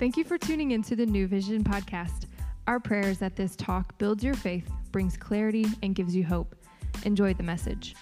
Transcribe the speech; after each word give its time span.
Thank 0.00 0.16
you 0.16 0.24
for 0.24 0.38
tuning 0.38 0.70
into 0.70 0.96
the 0.96 1.04
New 1.04 1.26
Vision 1.26 1.62
podcast. 1.62 2.24
Our 2.66 2.80
prayer 2.80 3.06
is 3.06 3.18
that 3.18 3.36
this 3.36 3.54
talk 3.54 3.98
builds 3.98 4.24
your 4.24 4.32
faith, 4.32 4.66
brings 4.92 5.14
clarity, 5.14 5.66
and 5.82 5.94
gives 5.94 6.16
you 6.16 6.24
hope. 6.24 6.56
Enjoy 7.04 7.34
the 7.34 7.42
message. 7.42 7.94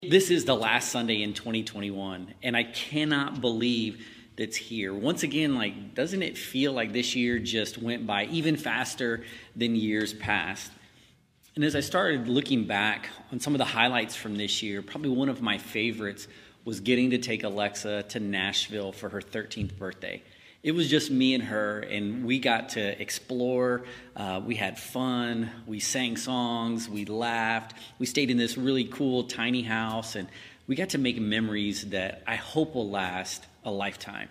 This 0.00 0.30
is 0.30 0.46
the 0.46 0.56
last 0.56 0.88
Sunday 0.88 1.20
in 1.20 1.34
2021, 1.34 2.32
and 2.42 2.56
I 2.56 2.62
cannot 2.64 3.42
believe 3.42 4.06
that's 4.34 4.56
here. 4.56 4.94
Once 4.94 5.22
again, 5.22 5.54
like, 5.54 5.94
doesn't 5.94 6.22
it 6.22 6.38
feel 6.38 6.72
like 6.72 6.94
this 6.94 7.14
year 7.14 7.38
just 7.38 7.76
went 7.76 8.06
by 8.06 8.24
even 8.24 8.56
faster 8.56 9.24
than 9.54 9.76
years 9.76 10.14
past? 10.14 10.72
And 11.54 11.62
as 11.62 11.76
I 11.76 11.80
started 11.80 12.28
looking 12.28 12.64
back 12.64 13.10
on 13.30 13.40
some 13.40 13.52
of 13.52 13.58
the 13.58 13.66
highlights 13.66 14.16
from 14.16 14.36
this 14.36 14.62
year, 14.62 14.80
probably 14.80 15.10
one 15.10 15.28
of 15.28 15.42
my 15.42 15.58
favorites 15.58 16.28
was 16.64 16.80
getting 16.80 17.10
to 17.10 17.18
take 17.18 17.42
Alexa 17.42 18.04
to 18.04 18.20
Nashville 18.20 18.92
for 18.92 19.08
her 19.08 19.20
13th 19.20 19.76
birthday. 19.76 20.22
It 20.62 20.72
was 20.72 20.90
just 20.90 21.10
me 21.10 21.34
and 21.34 21.44
her, 21.44 21.80
and 21.80 22.26
we 22.26 22.38
got 22.38 22.70
to 22.70 23.00
explore. 23.00 23.84
Uh, 24.14 24.42
we 24.44 24.56
had 24.56 24.78
fun. 24.78 25.50
We 25.66 25.80
sang 25.80 26.18
songs. 26.18 26.86
We 26.86 27.06
laughed. 27.06 27.74
We 27.98 28.04
stayed 28.04 28.30
in 28.30 28.36
this 28.36 28.58
really 28.58 28.84
cool 28.84 29.24
tiny 29.24 29.62
house, 29.62 30.16
and 30.16 30.28
we 30.66 30.76
got 30.76 30.90
to 30.90 30.98
make 30.98 31.18
memories 31.18 31.88
that 31.90 32.22
I 32.26 32.36
hope 32.36 32.74
will 32.74 32.90
last 32.90 33.46
a 33.64 33.70
lifetime. 33.70 34.28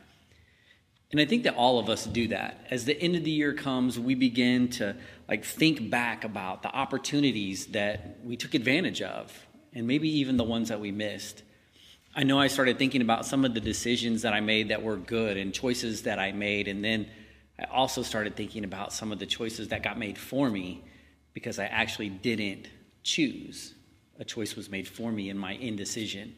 And 1.12 1.20
I 1.20 1.26
think 1.26 1.44
that 1.44 1.56
all 1.56 1.80
of 1.80 1.90
us 1.90 2.06
do 2.06 2.28
that. 2.28 2.68
As 2.70 2.86
the 2.86 3.00
end 3.02 3.16
of 3.16 3.24
the 3.24 3.32
year 3.32 3.54
comes, 3.54 3.98
we 3.98 4.14
begin 4.14 4.68
to 4.70 4.96
like 5.28 5.44
think 5.44 5.90
back 5.90 6.24
about 6.24 6.62
the 6.62 6.70
opportunities 6.70 7.68
that 7.68 8.20
we 8.24 8.38
took 8.38 8.54
advantage 8.54 9.02
of 9.02 9.34
and 9.74 9.88
maybe 9.88 10.08
even 10.20 10.38
the 10.38 10.44
ones 10.44 10.70
that 10.70 10.80
we 10.80 10.92
missed. 10.92 11.42
I 12.16 12.24
know 12.24 12.40
I 12.40 12.48
started 12.48 12.80
thinking 12.80 13.02
about 13.02 13.26
some 13.26 13.46
of 13.46 13.54
the 13.54 13.60
decisions 13.60 14.24
that 14.24 14.34
I 14.34 14.40
made 14.40 14.70
that 14.70 14.82
were 14.82 14.98
good 14.98 15.38
and 15.38 15.54
choices 15.54 16.04
that 16.04 16.18
I 16.18 16.32
made. 16.32 16.68
And 16.68 16.84
then 16.84 17.08
I 17.60 17.66
also 17.66 18.02
started 18.02 18.36
thinking 18.36 18.64
about 18.64 18.92
some 18.92 19.12
of 19.12 19.20
the 19.20 19.26
choices 19.26 19.68
that 19.68 19.84
got 19.84 19.98
made 19.98 20.18
for 20.18 20.50
me 20.50 20.84
because 21.34 21.60
I 21.60 21.66
actually 21.66 22.10
didn't 22.10 22.68
choose. 23.04 23.76
A 24.20 24.26
choice 24.26 24.56
was 24.56 24.70
made 24.70 24.88
for 24.88 25.12
me 25.12 25.30
in 25.30 25.38
my 25.38 25.54
indecision. 25.54 26.36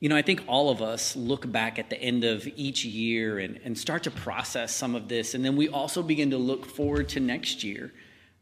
You 0.00 0.08
know, 0.08 0.16
I 0.16 0.22
think 0.22 0.42
all 0.46 0.70
of 0.70 0.80
us 0.80 1.14
look 1.14 1.50
back 1.50 1.78
at 1.78 1.90
the 1.90 2.00
end 2.00 2.24
of 2.24 2.48
each 2.56 2.84
year 2.84 3.38
and, 3.38 3.60
and 3.62 3.76
start 3.76 4.04
to 4.04 4.10
process 4.10 4.74
some 4.74 4.94
of 4.94 5.08
this. 5.08 5.34
And 5.34 5.44
then 5.44 5.54
we 5.56 5.68
also 5.68 6.02
begin 6.02 6.30
to 6.30 6.38
look 6.38 6.64
forward 6.64 7.08
to 7.10 7.20
next 7.20 7.62
year 7.62 7.92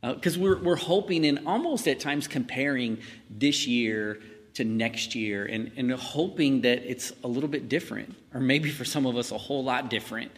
because 0.03 0.36
uh, 0.36 0.41
we're, 0.41 0.62
we're 0.62 0.77
hoping 0.77 1.27
and 1.27 1.47
almost 1.47 1.89
at 1.89 1.98
times 1.98 2.28
comparing 2.28 2.98
this 3.28 3.67
year 3.67 4.20
to 4.56 4.64
next 4.64 5.14
year 5.14 5.44
and, 5.44 5.70
and 5.76 5.92
hoping 5.92 6.62
that 6.62 6.90
it's 6.90 7.12
a 7.24 7.28
little 7.28 7.48
bit 7.48 7.68
different, 7.68 8.14
or 8.32 8.40
maybe 8.40 8.70
for 8.70 8.86
some 8.86 9.04
of 9.04 9.16
us, 9.16 9.30
a 9.30 9.38
whole 9.38 9.62
lot 9.62 9.90
different. 9.90 10.32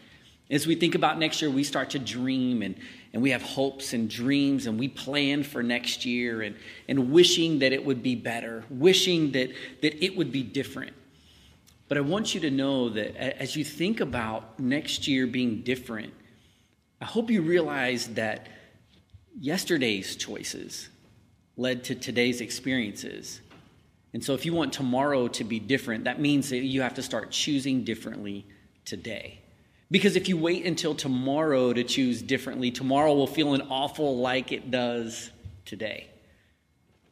As 0.50 0.66
we 0.66 0.74
think 0.74 0.97
about 0.97 1.19
next 1.19 1.41
year, 1.41 1.50
we 1.50 1.62
start 1.62 1.91
to 1.91 2.00
dream 2.00 2.62
and, 2.62 2.74
and 3.12 3.22
we 3.22 3.30
have 3.30 3.42
hopes 3.42 3.92
and 3.92 4.11
dreams 4.11 4.66
and 4.66 4.77
we 4.77 4.89
plan 4.89 5.44
for 5.44 5.62
next 5.62 6.05
year 6.05 6.42
and, 6.42 6.56
and 6.89 7.12
wishing 7.12 7.61
that 7.61 7.72
it 7.72 7.84
would 7.84 8.02
be 8.02 8.16
better, 8.16 8.64
wishing 8.70 9.30
that, 9.33 9.50
that 9.83 10.05
it 10.05 10.16
would 10.16 10.33
be 10.33 10.42
different. 10.42 10.94
But 11.86 11.96
I 11.96 12.00
want 12.00 12.34
you 12.34 12.41
to 12.41 12.50
know 12.50 12.89
that 12.89 13.16
as 13.41 13.55
you 13.55 13.64
think 13.64 14.00
about 14.00 14.58
next 14.58 15.06
year 15.06 15.27
being 15.27 15.62
different, 15.62 16.12
I 17.00 17.05
hope 17.05 17.30
you 17.30 17.41
realize 17.41 18.08
that 18.08 18.48
yesterday's 19.39 20.16
choices 20.16 20.89
led 21.56 21.84
to 21.84 21.94
today's 21.94 22.41
experiences. 22.41 23.41
And 24.14 24.25
so, 24.25 24.34
if 24.34 24.47
you 24.47 24.55
want 24.55 24.73
tomorrow 24.73 25.28
to 25.28 25.45
be 25.45 25.61
different, 25.61 26.05
that 26.05 26.20
means 26.20 26.51
that 26.51 26.59
you 26.59 26.81
have 26.83 26.95
to 26.95 27.03
start 27.03 27.31
choosing 27.31 27.84
differently 27.84 28.46
today. 28.85 29.41
Because 29.91 30.17
if 30.17 30.29
you 30.29 30.36
wait 30.36 30.64
until 30.67 30.95
tomorrow 30.95 31.73
to 31.73 31.85
choose 31.85 32.23
differently, 32.23 32.70
tomorrow 32.70 33.14
will 33.14 33.27
feel 33.27 33.55
an 33.55 33.63
awful 33.70 34.19
like 34.19 34.52
it 34.52 34.70
does 34.70 35.30
today. 35.64 36.08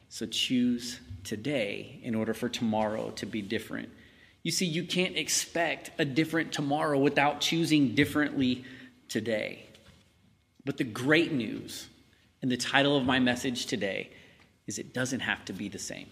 So, 0.09 0.25
choose 0.25 0.99
today 1.23 1.99
in 2.03 2.15
order 2.15 2.33
for 2.33 2.49
tomorrow 2.49 3.11
to 3.11 3.25
be 3.25 3.41
different. 3.41 3.89
You 4.43 4.51
see, 4.51 4.65
you 4.65 4.83
can't 4.83 5.17
expect 5.17 5.91
a 5.99 6.05
different 6.05 6.53
tomorrow 6.53 6.97
without 6.97 7.41
choosing 7.41 7.95
differently 7.95 8.63
today. 9.09 9.65
But 10.65 10.77
the 10.77 10.83
great 10.83 11.31
news 11.31 11.87
and 12.41 12.51
the 12.51 12.57
title 12.57 12.97
of 12.97 13.05
my 13.05 13.19
message 13.19 13.65
today 13.65 14.09
is 14.65 14.79
it 14.79 14.93
doesn't 14.93 15.21
have 15.21 15.43
to 15.45 15.53
be 15.53 15.69
the 15.69 15.79
same. 15.79 16.07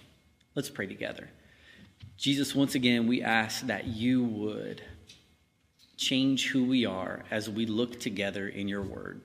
Let's 0.55 0.69
pray 0.69 0.87
together. 0.87 1.29
Jesus, 2.17 2.55
once 2.55 2.75
again, 2.75 3.07
we 3.07 3.21
ask 3.21 3.67
that 3.67 3.87
you 3.87 4.23
would 4.23 4.81
change 5.97 6.47
who 6.47 6.63
we 6.63 6.85
are 6.85 7.23
as 7.29 7.49
we 7.49 7.65
look 7.65 7.99
together 7.99 8.47
in 8.47 8.69
your 8.69 8.81
word. 8.81 9.21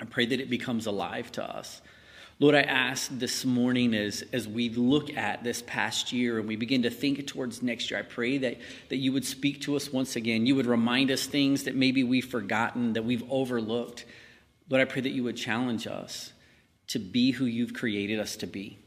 I 0.00 0.06
pray 0.06 0.24
that 0.24 0.40
it 0.40 0.48
becomes 0.48 0.86
alive 0.86 1.30
to 1.32 1.44
us. 1.44 1.82
Lord, 2.38 2.54
I 2.54 2.62
ask 2.62 3.10
this 3.12 3.44
morning 3.44 3.94
as, 3.94 4.24
as 4.32 4.48
we 4.48 4.70
look 4.70 5.14
at 5.14 5.44
this 5.44 5.62
past 5.66 6.10
year 6.10 6.38
and 6.38 6.48
we 6.48 6.56
begin 6.56 6.82
to 6.82 6.90
think 6.90 7.26
towards 7.26 7.62
next 7.62 7.90
year, 7.90 8.00
I 8.00 8.02
pray 8.02 8.38
that, 8.38 8.58
that 8.88 8.96
you 8.96 9.12
would 9.12 9.24
speak 9.24 9.60
to 9.62 9.76
us 9.76 9.92
once 9.92 10.16
again. 10.16 10.46
You 10.46 10.54
would 10.56 10.66
remind 10.66 11.10
us 11.10 11.26
things 11.26 11.64
that 11.64 11.74
maybe 11.74 12.02
we've 12.02 12.26
forgotten, 12.26 12.94
that 12.94 13.04
we've 13.04 13.24
overlooked. 13.30 14.06
Lord, 14.70 14.80
I 14.80 14.90
pray 14.90 15.02
that 15.02 15.12
you 15.12 15.24
would 15.24 15.36
challenge 15.36 15.86
us 15.86 16.32
to 16.88 16.98
be 16.98 17.32
who 17.32 17.44
you've 17.44 17.74
created 17.74 18.18
us 18.20 18.36
to 18.36 18.46
be 18.46 18.78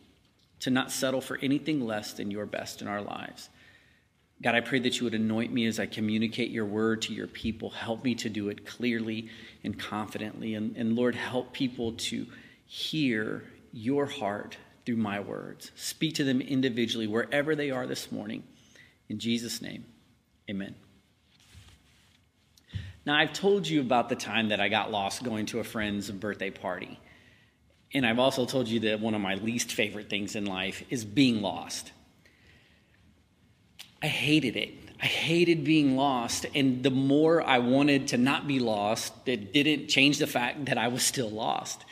to 0.62 0.70
not 0.70 0.92
settle 0.92 1.22
for 1.22 1.38
anything 1.42 1.86
less 1.86 2.14
than 2.14 2.32
your 2.32 2.46
best 2.46 2.82
in 2.82 2.88
our 2.88 3.02
lives. 3.02 3.50
God, 4.42 4.56
I 4.56 4.62
pray 4.62 4.80
that 4.80 5.00
you 5.00 5.04
would 5.04 5.14
anoint 5.14 5.52
me 5.52 5.66
as 5.66 5.80
I 5.80 5.86
communicate 5.86 6.50
your 6.50 6.66
word 6.66 7.02
to 7.04 7.14
your 7.14 7.28
people. 7.28 7.72
Help 7.72 8.06
me 8.06 8.16
to 8.16 8.30
do 8.30 8.48
it 8.48 8.66
clearly 8.66 9.30
and 9.64 9.78
confidently. 9.78 10.56
And, 10.56 10.78
and 10.78 10.96
Lord, 10.96 11.16
help 11.16 11.52
people 11.52 11.94
to 11.94 12.26
hear 12.66 13.44
your 13.74 14.06
heart 14.06 14.58
through 14.86 14.98
my 14.98 15.20
words. 15.20 15.72
Speak 15.76 16.16
to 16.16 16.24
them 16.24 16.40
individually 16.40 17.06
wherever 17.06 17.54
they 17.54 17.70
are 17.70 17.86
this 17.86 18.12
morning. 18.12 18.44
In 19.10 19.20
Jesus' 19.20 19.62
name, 19.62 19.84
amen. 20.50 20.76
Now, 23.06 23.18
I've 23.18 23.34
told 23.34 23.68
you 23.68 23.82
about 23.82 24.08
the 24.08 24.16
time 24.16 24.50
that 24.50 24.62
I 24.62 24.70
got 24.70 24.92
lost 24.92 25.24
going 25.24 25.48
to 25.48 25.60
a 25.60 25.64
friend's 25.64 26.12
birthday 26.12 26.52
party. 26.52 27.00
And 27.94 28.06
I've 28.06 28.20
also 28.20 28.46
told 28.46 28.68
you 28.68 28.82
that 28.82 29.00
one 29.00 29.16
of 29.16 29.22
my 29.22 29.36
least 29.36 29.72
favorite 29.72 30.10
things 30.10 30.36
in 30.36 30.46
life 30.46 30.84
is 30.90 31.04
being 31.04 31.42
lost. 31.42 31.92
I 34.02 34.08
hated 34.08 34.56
it. 34.56 34.74
I 35.02 35.06
hated 35.06 35.64
being 35.64 35.96
lost. 35.96 36.46
And 36.54 36.84
the 36.84 36.92
more 36.92 37.42
I 37.42 37.60
wanted 37.60 38.10
to 38.10 38.18
not 38.18 38.48
be 38.48 38.60
lost, 38.60 39.14
it 39.26 39.54
didn't 39.54 39.88
change 39.88 40.20
the 40.20 40.28
fact 40.28 40.66
that 40.66 40.78
I 40.78 40.88
was 40.90 41.04
still 41.04 41.30
lost. 41.30 41.84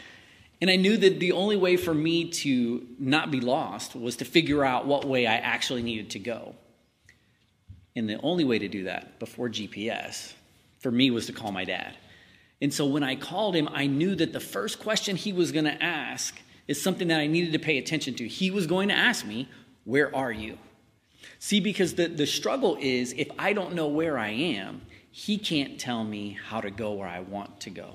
And 0.61 0.69
I 0.69 0.75
knew 0.75 0.97
that 0.97 1.19
the 1.19 1.33
only 1.33 1.55
way 1.55 1.77
for 1.77 1.93
me 1.93 2.29
to 2.29 2.85
not 2.99 3.31
be 3.31 3.39
lost 3.39 3.95
was 3.95 4.17
to 4.17 4.25
figure 4.25 4.63
out 4.63 4.87
what 4.87 5.05
way 5.05 5.27
I 5.27 5.35
actually 5.35 5.83
needed 5.83 6.11
to 6.11 6.19
go. 6.19 6.55
And 7.95 8.09
the 8.09 8.19
only 8.21 8.43
way 8.43 8.59
to 8.59 8.67
do 8.67 8.83
that 8.83 9.19
before 9.19 9.49
GPS 9.49 10.33
for 10.79 10.91
me 10.91 11.11
was 11.11 11.25
to 11.27 11.33
call 11.33 11.51
my 11.51 11.65
dad. 11.65 11.95
And 12.61 12.73
so 12.73 12.85
when 12.85 13.03
I 13.03 13.15
called 13.15 13.55
him, 13.55 13.69
I 13.71 13.85
knew 13.85 14.15
that 14.15 14.33
the 14.33 14.39
first 14.39 14.79
question 14.79 15.15
he 15.15 15.31
was 15.31 15.51
going 15.51 15.65
to 15.65 15.83
ask 15.83 16.39
is 16.67 16.81
something 16.81 17.07
that 17.09 17.19
I 17.19 17.27
needed 17.27 17.53
to 17.53 17.59
pay 17.59 17.77
attention 17.77 18.15
to. 18.15 18.27
He 18.27 18.51
was 18.51 18.67
going 18.67 18.89
to 18.89 18.95
ask 18.95 19.25
me, 19.25 19.47
Where 19.85 20.13
are 20.15 20.31
you? 20.31 20.57
See, 21.39 21.59
because 21.59 21.95
the, 21.95 22.07
the 22.07 22.25
struggle 22.25 22.77
is 22.79 23.13
if 23.13 23.29
I 23.37 23.53
don't 23.53 23.75
know 23.75 23.87
where 23.87 24.17
I 24.17 24.29
am, 24.29 24.81
he 25.11 25.37
can't 25.37 25.79
tell 25.79 26.03
me 26.03 26.37
how 26.47 26.61
to 26.61 26.71
go 26.71 26.93
where 26.93 27.07
I 27.07 27.19
want 27.19 27.59
to 27.61 27.69
go. 27.69 27.93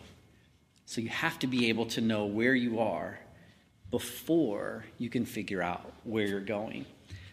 So 0.86 1.00
you 1.00 1.08
have 1.08 1.38
to 1.40 1.46
be 1.46 1.68
able 1.68 1.86
to 1.86 2.00
know 2.00 2.26
where 2.26 2.54
you 2.54 2.80
are 2.80 3.18
before 3.90 4.84
you 4.98 5.08
can 5.08 5.24
figure 5.24 5.62
out 5.62 5.92
where 6.04 6.26
you're 6.26 6.40
going. 6.40 6.86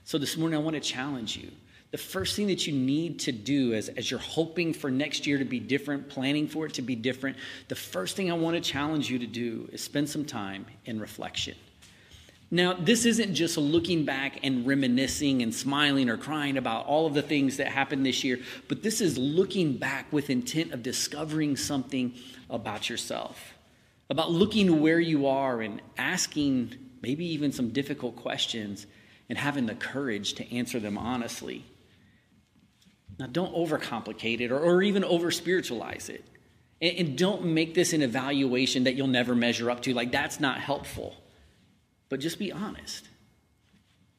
So 0.04 0.18
this 0.18 0.38
morning, 0.38 0.60
I 0.60 0.64
want 0.64 0.76
to 0.76 0.80
challenge 0.80 1.38
you 1.38 1.52
the 1.92 1.98
first 1.98 2.36
thing 2.36 2.48
that 2.48 2.68
you 2.68 2.74
need 2.74 3.20
to 3.22 3.32
do 3.32 3.74
as, 3.74 3.90
as 3.90 4.12
you're 4.12 4.20
hoping 4.20 4.74
for 4.74 4.92
next 4.92 5.26
year 5.26 5.40
to 5.40 5.46
be 5.46 5.60
different, 5.60 6.08
planning 6.08 6.48
for 6.48 6.68
it 6.68 6.76
to 6.76 6.84
be 6.84 6.96
different, 6.96 7.38
the 7.68 7.76
first 7.76 8.16
thing 8.16 8.30
I 8.30 8.36
want 8.36 8.56
to 8.56 8.62
challenge 8.62 9.10
you 9.10 9.20
to 9.20 9.28
do 9.28 9.68
is 9.72 9.82
spend 9.82 10.08
some 10.10 10.24
time 10.24 10.68
in 10.86 11.00
reflection. 11.00 11.56
Now, 12.52 12.74
this 12.74 13.06
isn't 13.06 13.36
just 13.36 13.58
looking 13.58 14.06
back 14.06 14.40
and 14.44 14.66
reminiscing 14.66 15.44
and 15.44 15.54
smiling 15.54 16.10
or 16.10 16.18
crying 16.18 16.58
about 16.58 16.88
all 16.88 17.06
of 17.06 17.14
the 17.14 17.22
things 17.22 17.58
that 17.58 17.68
happened 17.68 18.06
this 18.06 18.24
year, 18.24 18.40
but 18.68 18.82
this 18.82 19.02
is 19.02 19.18
looking 19.18 19.78
back 19.78 20.12
with 20.12 20.30
intent 20.30 20.74
of 20.74 20.82
discovering 20.82 21.56
something 21.56 22.14
about 22.50 22.90
yourself, 22.90 23.54
about 24.10 24.32
looking 24.32 24.82
where 24.82 25.00
you 25.00 25.28
are 25.28 25.62
and 25.62 25.82
asking 25.98 26.76
maybe 27.02 27.26
even 27.26 27.52
some 27.52 27.70
difficult 27.70 28.16
questions 28.16 28.88
and 29.30 29.38
having 29.38 29.68
the 29.68 29.76
courage 29.76 30.34
to 30.34 30.56
answer 30.56 30.80
them 30.80 30.98
honestly. 30.98 31.66
Now, 33.20 33.28
don't 33.28 33.54
overcomplicate 33.54 34.40
it 34.40 34.52
or, 34.52 34.60
or 34.60 34.82
even 34.82 35.04
over 35.04 35.30
spiritualize 35.30 36.08
it. 36.08 36.26
And, 36.82 36.98
and 36.98 37.18
don't 37.18 37.46
make 37.46 37.74
this 37.76 37.92
an 37.92 38.02
evaluation 38.02 38.86
that 38.86 38.96
you'll 38.96 39.08
never 39.08 39.36
measure 39.36 39.70
up 39.70 39.82
to. 39.84 39.94
Like, 39.94 40.12
that's 40.12 40.40
not 40.40 40.60
helpful. 40.60 41.16
But 42.08 42.22
just 42.22 42.40
be 42.40 42.52
honest. 42.52 43.08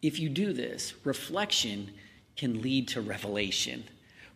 If 0.03 0.21
you 0.21 0.29
do 0.29 0.53
this, 0.53 0.95
reflection 1.05 1.93
can 2.37 2.61
lead 2.63 2.89
to 2.89 3.01
revelation. 3.01 3.85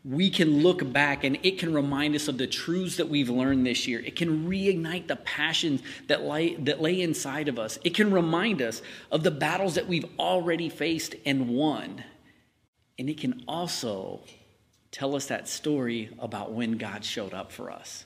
We 0.04 0.28
can 0.28 0.62
look 0.62 0.92
back 0.92 1.24
and 1.24 1.38
it 1.42 1.58
can 1.58 1.72
remind 1.72 2.14
us 2.14 2.28
of 2.28 2.36
the 2.36 2.46
truths 2.46 2.96
that 2.96 3.08
we've 3.08 3.30
learned 3.30 3.66
this 3.66 3.86
year. 3.86 4.00
It 4.00 4.16
can 4.16 4.46
reignite 4.46 5.06
the 5.06 5.16
passions 5.16 5.82
that 6.08 6.22
lay, 6.22 6.56
that 6.56 6.82
lay 6.82 7.00
inside 7.00 7.48
of 7.48 7.58
us. 7.58 7.78
It 7.84 7.94
can 7.94 8.12
remind 8.12 8.60
us 8.60 8.82
of 9.10 9.22
the 9.22 9.30
battles 9.30 9.76
that 9.76 9.86
we've 9.86 10.04
already 10.18 10.68
faced 10.68 11.14
and 11.24 11.48
won. 11.48 12.04
And 12.98 13.08
it 13.08 13.18
can 13.18 13.44
also 13.48 14.20
tell 14.94 15.16
us 15.16 15.26
that 15.26 15.48
story 15.48 16.08
about 16.20 16.52
when 16.52 16.78
God 16.78 17.04
showed 17.04 17.34
up 17.34 17.50
for 17.50 17.68
us. 17.68 18.04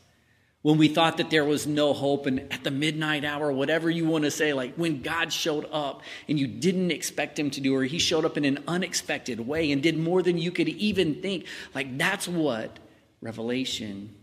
When 0.62 0.78
we 0.78 0.88
thought 0.88 1.18
that 1.18 1.28
there 1.28 1.44
was 1.44 1.66
no 1.66 1.92
hope 1.92 2.24
and 2.24 2.50
at 2.50 2.64
the 2.64 2.70
midnight 2.70 3.26
hour 3.26 3.52
whatever 3.52 3.90
you 3.90 4.06
want 4.06 4.24
to 4.24 4.30
say 4.30 4.52
like 4.52 4.74
when 4.74 5.02
god 5.02 5.32
showed 5.32 5.68
up 5.70 6.02
and 6.28 6.38
you 6.38 6.48
didn't 6.48 6.90
expect 6.90 7.38
him 7.38 7.48
to 7.50 7.60
do 7.60 7.76
or 7.76 7.84
he 7.84 7.98
showed 7.98 8.24
up 8.24 8.36
in 8.36 8.44
an 8.44 8.58
unexpected 8.66 9.38
way 9.38 9.70
and 9.70 9.82
did 9.82 9.96
more 9.96 10.20
than 10.20 10.36
you 10.36 10.50
could 10.50 10.68
even 10.68 11.22
think 11.22 11.46
like 11.74 11.96
that's 11.96 12.26
what 12.26 12.78
revelation 13.20 14.14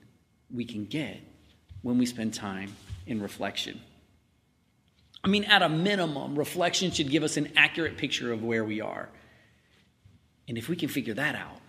we 0.54 0.66
can 0.66 0.86
get 0.86 1.20
when 1.84 1.98
we 1.98 2.06
spend 2.06 2.34
time 2.34 2.76
in 3.08 3.22
reflection. 3.22 3.80
I 5.24 5.30
mean 5.30 5.46
at 5.46 5.62
a 5.62 5.70
minimum 5.70 6.38
reflection 6.38 6.92
should 6.92 7.10
give 7.10 7.24
us 7.24 7.38
an 7.38 7.54
accurate 7.56 7.98
picture 7.98 8.34
of 8.34 8.44
where 8.44 8.66
we 8.66 8.82
are. 8.82 9.08
And 10.50 10.58
if 10.58 10.68
we 10.68 10.76
can 10.76 10.90
figure 10.90 11.14
that 11.14 11.36
out 11.36 11.62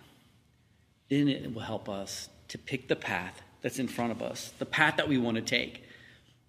then 1.09 1.27
it 1.27 1.53
will 1.53 1.61
help 1.61 1.89
us 1.89 2.29
to 2.49 2.57
pick 2.57 2.87
the 2.87 2.95
path 2.95 3.41
that's 3.61 3.79
in 3.79 3.87
front 3.87 4.11
of 4.11 4.21
us, 4.21 4.53
the 4.59 4.65
path 4.65 4.97
that 4.97 5.07
we 5.07 5.17
want 5.17 5.35
to 5.35 5.41
take. 5.41 5.83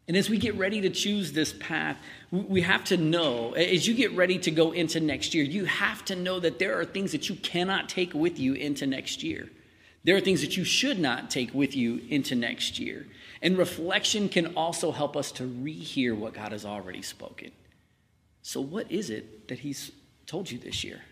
And 0.06 0.16
as 0.16 0.30
we 0.30 0.38
get 0.38 0.56
ready 0.56 0.80
to 0.80 0.90
choose 0.90 1.32
this 1.32 1.52
path, 1.52 1.98
we 2.30 2.62
have 2.62 2.82
to 2.84 2.96
know, 2.96 3.52
as 3.52 3.86
you 3.86 3.94
get 3.94 4.12
ready 4.12 4.38
to 4.38 4.50
go 4.50 4.72
into 4.72 5.00
next 5.00 5.34
year, 5.34 5.44
you 5.44 5.66
have 5.66 6.02
to 6.06 6.16
know 6.16 6.40
that 6.40 6.58
there 6.58 6.80
are 6.80 6.84
things 6.84 7.12
that 7.12 7.28
you 7.28 7.34
cannot 7.36 7.90
take 7.90 8.14
with 8.14 8.38
you 8.38 8.54
into 8.54 8.86
next 8.86 9.22
year. 9.22 9.50
There 10.04 10.16
are 10.16 10.20
things 10.20 10.40
that 10.40 10.56
you 10.56 10.64
should 10.64 10.98
not 10.98 11.30
take 11.30 11.52
with 11.52 11.76
you 11.76 12.00
into 12.08 12.34
next 12.34 12.78
year. 12.78 13.06
And 13.42 13.58
reflection 13.58 14.30
can 14.30 14.54
also 14.56 14.92
help 14.92 15.16
us 15.16 15.30
to 15.32 15.42
rehear 15.42 16.16
what 16.16 16.32
God 16.32 16.52
has 16.52 16.64
already 16.64 17.02
spoken. 17.02 17.50
So, 18.40 18.62
what 18.62 18.90
is 18.90 19.10
it 19.10 19.48
that 19.48 19.58
He's 19.58 19.92
told 20.26 20.50
you 20.50 20.58
this 20.58 20.82
year? 20.82 21.02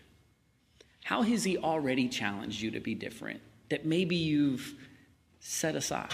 How 1.07 1.21
has 1.21 1.45
He 1.45 1.57
already 1.57 2.09
challenged 2.09 2.59
you 2.59 2.71
to 2.71 2.81
be 2.81 2.93
different? 2.93 3.39
That 3.69 3.85
maybe 3.85 4.17
you've 4.17 4.73
set 5.39 5.73
aside? 5.73 6.13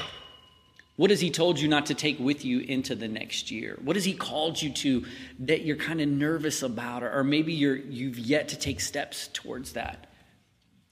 What 0.97 1.09
has 1.09 1.19
He 1.19 1.31
told 1.31 1.59
you 1.59 1.67
not 1.67 1.87
to 1.87 1.95
take 1.95 2.19
with 2.19 2.45
you 2.45 2.59
into 2.59 2.93
the 2.93 3.07
next 3.07 3.49
year? 3.49 3.79
What 3.81 3.95
has 3.95 4.05
He 4.05 4.13
called 4.13 4.61
you 4.61 4.71
to 4.71 5.03
that 5.39 5.65
you're 5.65 5.77
kind 5.77 5.99
of 5.99 6.09
nervous 6.09 6.61
about, 6.61 7.01
or 7.01 7.23
maybe 7.23 7.53
you're, 7.53 7.75
you've 7.75 8.19
yet 8.19 8.49
to 8.49 8.55
take 8.55 8.79
steps 8.79 9.31
towards 9.33 9.73
that? 9.73 10.11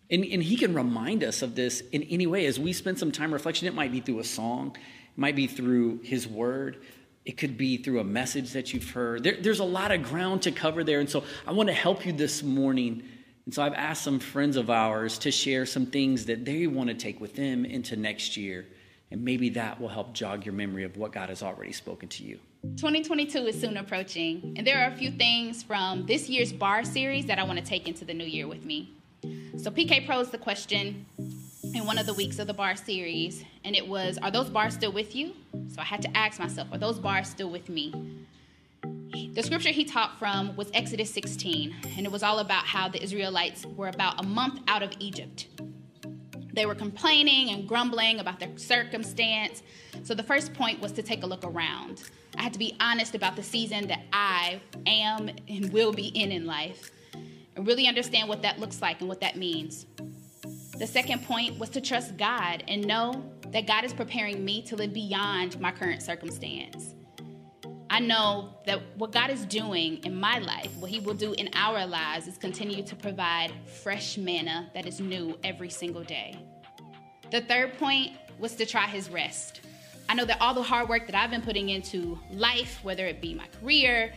And, 0.10 0.26
and 0.26 0.42
He 0.42 0.58
can 0.58 0.74
remind 0.74 1.24
us 1.24 1.44
of 1.44 1.54
this 1.54 1.82
in 1.92 2.02
any 2.02 2.26
way. 2.26 2.48
As 2.48 2.60
we 2.60 2.74
spend 2.74 2.98
some 2.98 3.12
time 3.12 3.32
reflection, 3.32 3.68
it 3.68 3.76
might 3.76 3.92
be 3.92 4.00
through 4.00 4.18
a 4.18 4.24
song, 4.24 4.76
it 4.76 5.20
might 5.20 5.36
be 5.36 5.46
through 5.46 6.00
His 6.00 6.28
Word, 6.28 6.82
it 7.24 7.38
could 7.38 7.56
be 7.56 7.78
through 7.78 8.00
a 8.00 8.04
message 8.04 8.54
that 8.54 8.74
you've 8.74 8.90
heard. 8.90 9.22
There, 9.22 9.38
there's 9.40 9.60
a 9.60 9.64
lot 9.64 9.92
of 9.92 10.02
ground 10.02 10.42
to 10.42 10.52
cover 10.52 10.84
there. 10.84 11.00
And 11.00 11.08
so 11.08 11.24
I 11.46 11.52
want 11.52 11.70
to 11.70 11.76
help 11.76 12.04
you 12.04 12.14
this 12.14 12.42
morning 12.42 13.04
and 13.46 13.54
so 13.54 13.64
I've 13.64 13.74
asked 13.74 14.04
some 14.04 14.20
friends 14.20 14.56
of 14.56 14.70
ours 14.70 15.18
to 15.20 15.32
share 15.32 15.66
some 15.66 15.86
things 15.86 16.26
that 16.26 16.46
they 16.46 16.68
want 16.68 16.90
to 16.90 16.94
take 16.94 17.20
with 17.20 17.36
them 17.36 17.66
into 17.66 17.96
next 17.96 18.38
year. 18.38 18.66
And 19.10 19.26
maybe 19.26 19.50
that 19.50 19.82
will 19.82 19.90
help 19.90 20.14
jog 20.14 20.46
your 20.46 20.54
memory 20.54 20.84
of 20.84 20.96
what 20.96 21.12
God 21.12 21.30
has 21.30 21.44
already 21.44 21.74
spoken 21.74 22.08
to 22.10 22.24
you. 22.24 22.40
2022 22.78 23.40
is 23.40 23.60
soon 23.60 23.76
approaching, 23.76 24.54
and 24.56 24.66
there 24.66 24.78
are 24.78 24.94
a 24.94 24.96
few 24.96 25.12
things 25.12 25.64
from 25.64 26.06
this 26.06 26.30
year's 26.30 26.54
bar 26.54 26.86
series 26.86 27.26
that 27.26 27.40
I 27.40 27.44
want 27.44 27.58
to 27.58 27.66
take 27.66 27.88
into 27.88 28.06
the 28.06 28.14
new 28.14 28.24
year 28.24 28.48
with 28.48 28.64
me. 28.64 28.94
So, 29.58 29.72
PK 29.72 30.06
posed 30.06 30.32
the 30.32 30.38
question 30.38 31.06
in 31.74 31.86
one 31.86 31.98
of 31.98 32.06
the 32.06 32.14
weeks 32.14 32.38
of 32.38 32.48
the 32.48 32.54
bar 32.54 32.76
series, 32.76 33.44
and 33.66 33.76
it 33.76 33.88
was 33.88 34.20
Are 34.20 34.32
those 34.32 34.50
bars 34.50 34.76
still 34.76 34.92
with 34.92 35.16
you? 35.16 35.34
So, 35.74 35.82
I 35.82 35.84
had 35.84 36.04
to 36.04 36.18
ask 36.18 36.40
myself, 36.40 36.68
Are 36.72 36.78
those 36.78 37.00
bars 37.00 37.28
still 37.28 37.50
with 37.50 37.68
me? 37.68 37.94
The 39.12 39.44
scripture 39.44 39.70
he 39.70 39.84
taught 39.84 40.18
from 40.20 40.56
was 40.56 40.70
Exodus 40.74 41.14
16, 41.14 41.76
and 41.98 42.06
it 42.06 42.12
was 42.12 42.24
all 42.24 42.40
about 42.40 42.66
how 42.66 42.88
the 42.88 43.02
Israelites 43.02 43.66
were 43.66 43.90
about 43.90 44.24
a 44.24 44.28
month 44.28 44.62
out 44.68 44.84
of 44.84 44.92
Egypt. 45.00 45.48
They 46.54 46.66
were 46.66 46.76
complaining 46.76 47.50
and 47.50 47.68
grumbling 47.68 48.20
about 48.20 48.40
their 48.40 48.58
circumstance. 48.58 49.64
So 50.04 50.14
the 50.14 50.24
first 50.24 50.54
point 50.54 50.80
was 50.80 50.92
to 50.94 51.04
take 51.04 51.24
a 51.24 51.26
look 51.26 51.44
around. 51.44 52.04
I 52.38 52.44
had 52.44 52.54
to 52.54 52.60
be 52.60 52.76
honest 52.80 53.14
about 53.14 53.36
the 53.36 53.44
season 53.44 53.88
that 53.88 54.02
I 54.14 54.62
am 54.86 55.30
and 55.48 55.72
will 55.74 55.92
be 55.92 56.08
in 56.08 56.32
in 56.32 56.46
life 56.46 56.92
and 57.56 57.68
really 57.68 57.88
understand 57.88 58.30
what 58.30 58.42
that 58.44 58.60
looks 58.60 58.82
like 58.82 59.02
and 59.02 59.10
what 59.10 59.22
that 59.22 59.36
means. 59.36 59.86
The 60.78 60.88
second 60.88 61.26
point 61.26 61.60
was 61.60 61.70
to 61.72 61.82
trust 61.82 62.18
God 62.18 62.64
and 62.68 62.86
know 62.88 63.24
that 63.48 63.68
God 63.68 63.84
is 63.84 63.94
preparing 63.94 64.44
me 64.44 64.62
to 64.64 64.76
live 64.76 64.94
beyond 64.94 65.60
my 65.60 65.72
current 65.72 66.02
circumstance. 66.02 66.96
I 67.92 68.00
know 68.00 68.52
that 68.66 68.80
what 68.96 69.12
God 69.12 69.30
is 69.30 69.46
doing 69.46 69.98
in 70.06 70.18
my 70.18 70.40
life, 70.40 70.74
what 70.78 70.90
He 70.90 71.02
will 71.02 71.14
do 71.14 71.34
in 71.34 71.50
our 71.54 71.86
lives, 71.86 72.26
is 72.26 72.38
continue 72.38 72.84
to 72.84 72.96
provide 72.96 73.52
fresh 73.66 74.18
manna 74.18 74.72
that 74.74 74.86
is 74.86 75.02
new 75.02 75.38
every 75.44 75.70
single 75.70 76.02
day. 76.02 76.38
The 77.32 77.42
third 77.42 77.78
point 77.78 78.14
was 78.40 78.56
to 78.56 78.66
try 78.66 78.88
His 78.88 79.10
rest. 79.10 79.60
I 80.08 80.14
know 80.14 80.24
that 80.24 80.40
all 80.40 80.54
the 80.54 80.64
hard 80.64 80.88
work 80.88 81.06
that 81.08 81.16
I've 81.16 81.32
been 81.32 81.42
putting 81.42 81.68
into 81.68 82.18
life, 82.32 82.80
whether 82.82 83.06
it 83.08 83.20
be 83.20 83.34
my 83.34 83.48
career, 83.60 84.14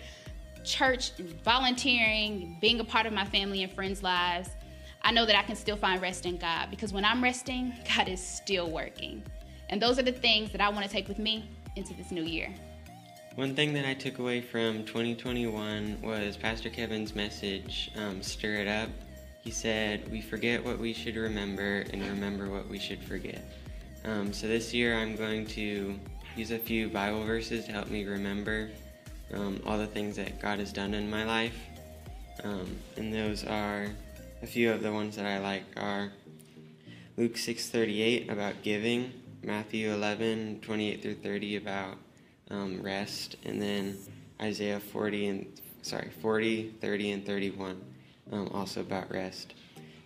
church, 0.63 1.11
volunteering, 1.43 2.57
being 2.61 2.79
a 2.79 2.85
part 2.85 3.07
of 3.07 3.13
my 3.13 3.25
family 3.25 3.65
and 3.65 3.73
friends' 3.73 4.05
lives, 4.05 4.51
I 5.03 5.11
know 5.11 5.27
that 5.27 5.37
I 5.37 5.43
can 5.43 5.57
still 5.57 5.77
find 5.77 6.01
rest 6.01 6.27
in 6.27 6.37
God 6.37 6.71
because 6.71 6.93
when 6.93 7.05
I'm 7.05 7.21
resting, 7.21 7.73
God 7.97 8.09
is 8.09 8.25
still 8.25 8.71
working. 8.71 9.21
And 9.69 9.83
those 9.83 9.99
are 9.99 10.03
the 10.03 10.13
things 10.13 10.53
that 10.53 10.61
I 10.61 10.69
want 10.69 10.85
to 10.85 10.91
take 10.91 11.09
with 11.09 11.19
me 11.19 11.51
into 11.75 11.93
this 11.95 12.13
new 12.13 12.23
year. 12.23 12.55
One 13.37 13.57
thing 13.57 13.73
that 13.73 13.85
I 13.85 13.95
took 13.95 14.21
away 14.21 14.41
from 14.41 14.85
2021 14.85 16.03
was 16.03 16.37
Pastor 16.37 16.71
Kevin's 16.71 17.17
message, 17.17 17.91
um, 17.97 18.23
Stir 18.23 18.61
It 18.61 18.69
Up. 18.69 18.89
He 19.43 19.51
said, 19.51 20.09
We 20.09 20.21
forget 20.21 20.65
what 20.65 20.79
we 20.79 20.93
should 20.93 21.17
remember 21.17 21.85
and 21.93 22.01
remember 22.01 22.49
what 22.49 22.69
we 22.69 22.79
should 22.79 23.03
forget. 23.03 23.43
Um, 24.05 24.33
so 24.33 24.47
this 24.47 24.73
year 24.73 24.97
I'm 24.97 25.17
going 25.17 25.47
to 25.47 25.99
use 26.37 26.53
a 26.53 26.59
few 26.61 26.89
Bible 26.89 27.25
verses 27.25 27.65
to 27.65 27.73
help 27.73 27.89
me 27.89 28.05
remember 28.05 28.71
um, 29.33 29.61
all 29.67 29.79
the 29.79 29.89
things 29.89 30.15
that 30.15 30.41
God 30.41 30.61
has 30.61 30.73
done 30.73 30.95
in 30.95 31.11
my 31.11 31.25
life. 31.25 31.59
Um, 32.45 32.77
and 32.97 33.13
those 33.13 33.43
are 33.43 33.89
a 34.43 34.47
few 34.47 34.71
of 34.71 34.81
the 34.81 34.93
ones 34.93 35.17
that 35.17 35.27
I 35.27 35.41
like 35.41 35.65
are 35.77 36.13
Luke 37.17 37.35
6:38 37.35 38.31
about 38.31 38.63
giving, 38.63 39.13
Matthew 39.43 39.91
11:28 39.91 41.03
through 41.03 41.17
30 41.17 41.57
about 41.57 41.99
um, 42.51 42.81
rest, 42.83 43.37
and 43.45 43.61
then 43.61 43.97
Isaiah 44.41 44.81
40 44.81 45.27
and 45.27 45.61
sorry 45.83 46.11
40, 46.21 46.75
30, 46.81 47.11
and 47.13 47.27
31, 47.27 47.81
um, 48.33 48.49
also 48.53 48.81
about 48.81 49.11
rest. 49.11 49.55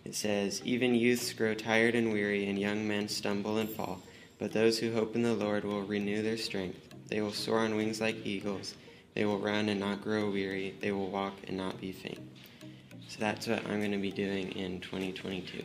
It 0.05 0.15
says, 0.15 0.61
"Even 0.65 0.95
youths 0.95 1.33
grow 1.33 1.53
tired 1.53 1.95
and 1.95 2.11
weary, 2.11 2.47
and 2.47 2.57
young 2.57 2.87
men 2.87 3.07
stumble 3.07 3.57
and 3.57 3.69
fall. 3.69 4.01
But 4.37 4.53
those 4.53 4.79
who 4.79 4.93
hope 4.93 5.15
in 5.15 5.21
the 5.21 5.33
Lord 5.33 5.65
will 5.65 5.81
renew 5.81 6.21
their 6.21 6.37
strength. 6.37 6.93
They 7.07 7.21
will 7.21 7.33
soar 7.33 7.59
on 7.59 7.75
wings 7.75 7.99
like 7.99 8.25
eagles. 8.25 8.75
They 9.13 9.25
will 9.25 9.39
run 9.39 9.67
and 9.69 9.79
not 9.79 10.01
grow 10.01 10.29
weary. 10.29 10.75
They 10.79 10.91
will 10.91 11.09
walk 11.09 11.35
and 11.47 11.57
not 11.57 11.81
be 11.81 11.91
faint." 11.91 12.21
So 13.07 13.17
that's 13.19 13.47
what 13.47 13.65
I'm 13.65 13.79
going 13.79 13.91
to 13.91 13.97
be 13.97 14.11
doing 14.11 14.51
in 14.51 14.79
2022. 14.81 15.63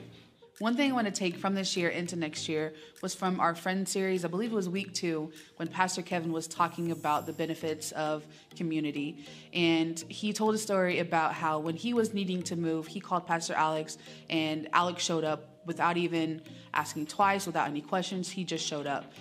One 0.60 0.76
thing 0.76 0.92
I 0.92 0.94
want 0.94 1.08
to 1.08 1.12
take 1.12 1.36
from 1.36 1.56
this 1.56 1.76
year 1.76 1.88
into 1.88 2.14
next 2.14 2.48
year 2.48 2.74
was 3.02 3.12
from 3.12 3.40
our 3.40 3.56
friend 3.56 3.88
series. 3.88 4.24
I 4.24 4.28
believe 4.28 4.52
it 4.52 4.54
was 4.54 4.68
week 4.68 4.94
two 4.94 5.32
when 5.56 5.66
Pastor 5.66 6.00
Kevin 6.00 6.32
was 6.32 6.46
talking 6.46 6.92
about 6.92 7.26
the 7.26 7.32
benefits 7.32 7.90
of 7.90 8.24
community. 8.56 9.26
And 9.52 9.98
he 10.08 10.32
told 10.32 10.54
a 10.54 10.58
story 10.58 11.00
about 11.00 11.34
how 11.34 11.58
when 11.58 11.74
he 11.74 11.92
was 11.92 12.14
needing 12.14 12.40
to 12.44 12.56
move, 12.56 12.86
he 12.86 13.00
called 13.00 13.26
Pastor 13.26 13.54
Alex, 13.54 13.98
and 14.30 14.68
Alex 14.72 15.02
showed 15.02 15.24
up 15.24 15.66
without 15.66 15.96
even 15.96 16.40
asking 16.72 17.06
twice, 17.06 17.46
without 17.46 17.66
any 17.66 17.80
questions. 17.80 18.30
He 18.30 18.44
just 18.44 18.64
showed 18.64 18.86
up. 18.86 19.12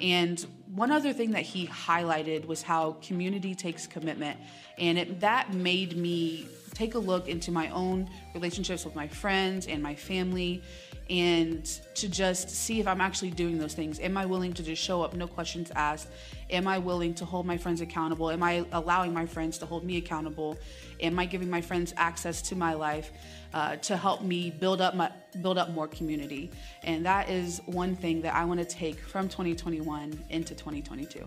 And 0.00 0.44
one 0.74 0.90
other 0.90 1.12
thing 1.12 1.32
that 1.32 1.42
he 1.42 1.66
highlighted 1.66 2.46
was 2.46 2.62
how 2.62 2.92
community 3.02 3.54
takes 3.54 3.86
commitment. 3.86 4.38
And 4.78 4.98
it, 4.98 5.20
that 5.20 5.52
made 5.52 5.96
me 5.96 6.46
take 6.74 6.94
a 6.94 6.98
look 6.98 7.28
into 7.28 7.50
my 7.50 7.68
own 7.70 8.08
relationships 8.34 8.84
with 8.84 8.94
my 8.94 9.08
friends 9.08 9.66
and 9.66 9.82
my 9.82 9.94
family 9.94 10.62
and 11.10 11.64
to 11.94 12.08
just 12.08 12.48
see 12.48 12.78
if 12.78 12.86
I'm 12.86 13.00
actually 13.00 13.32
doing 13.32 13.58
those 13.58 13.74
things. 13.74 13.98
Am 13.98 14.16
I 14.16 14.26
willing 14.26 14.52
to 14.54 14.62
just 14.62 14.80
show 14.80 15.02
up, 15.02 15.12
no 15.12 15.26
questions 15.26 15.72
asked? 15.74 16.06
Am 16.50 16.68
I 16.68 16.78
willing 16.78 17.14
to 17.14 17.24
hold 17.24 17.46
my 17.46 17.58
friends 17.58 17.80
accountable? 17.80 18.30
Am 18.30 18.44
I 18.44 18.64
allowing 18.70 19.12
my 19.12 19.26
friends 19.26 19.58
to 19.58 19.66
hold 19.66 19.82
me 19.82 19.96
accountable? 19.96 20.56
Am 21.00 21.18
I 21.18 21.26
giving 21.26 21.50
my 21.50 21.60
friends 21.60 21.92
access 21.96 22.40
to 22.42 22.54
my 22.54 22.74
life 22.74 23.10
uh, 23.52 23.76
to 23.76 23.96
help 23.96 24.22
me 24.22 24.50
build 24.50 24.80
up 24.80 24.94
my 24.94 25.10
build 25.42 25.58
up 25.58 25.70
more 25.70 25.88
community? 25.88 26.52
And 26.84 27.04
that 27.06 27.28
is 27.28 27.60
one 27.66 27.96
thing 27.96 28.22
that 28.22 28.34
I 28.34 28.44
want 28.44 28.60
to 28.60 28.66
take 28.66 29.00
from 29.00 29.28
2021 29.28 30.24
into 30.30 30.54
2022. 30.54 31.26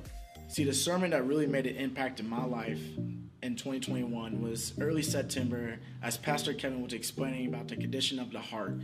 See, 0.53 0.65
the 0.65 0.71
sermon 0.71 1.09
that 1.09 1.25
really 1.25 1.47
made 1.47 1.65
an 1.65 1.77
impact 1.77 2.19
in 2.19 2.29
my 2.29 2.45
life 2.45 2.79
in 3.41 3.55
2021 3.55 4.39
was 4.39 4.73
early 4.79 5.01
September 5.01 5.79
as 6.03 6.15
Pastor 6.15 6.53
Kevin 6.53 6.83
was 6.83 6.93
explaining 6.93 7.47
about 7.47 7.69
the 7.69 7.75
condition 7.75 8.19
of 8.19 8.31
the 8.31 8.37
heart. 8.37 8.75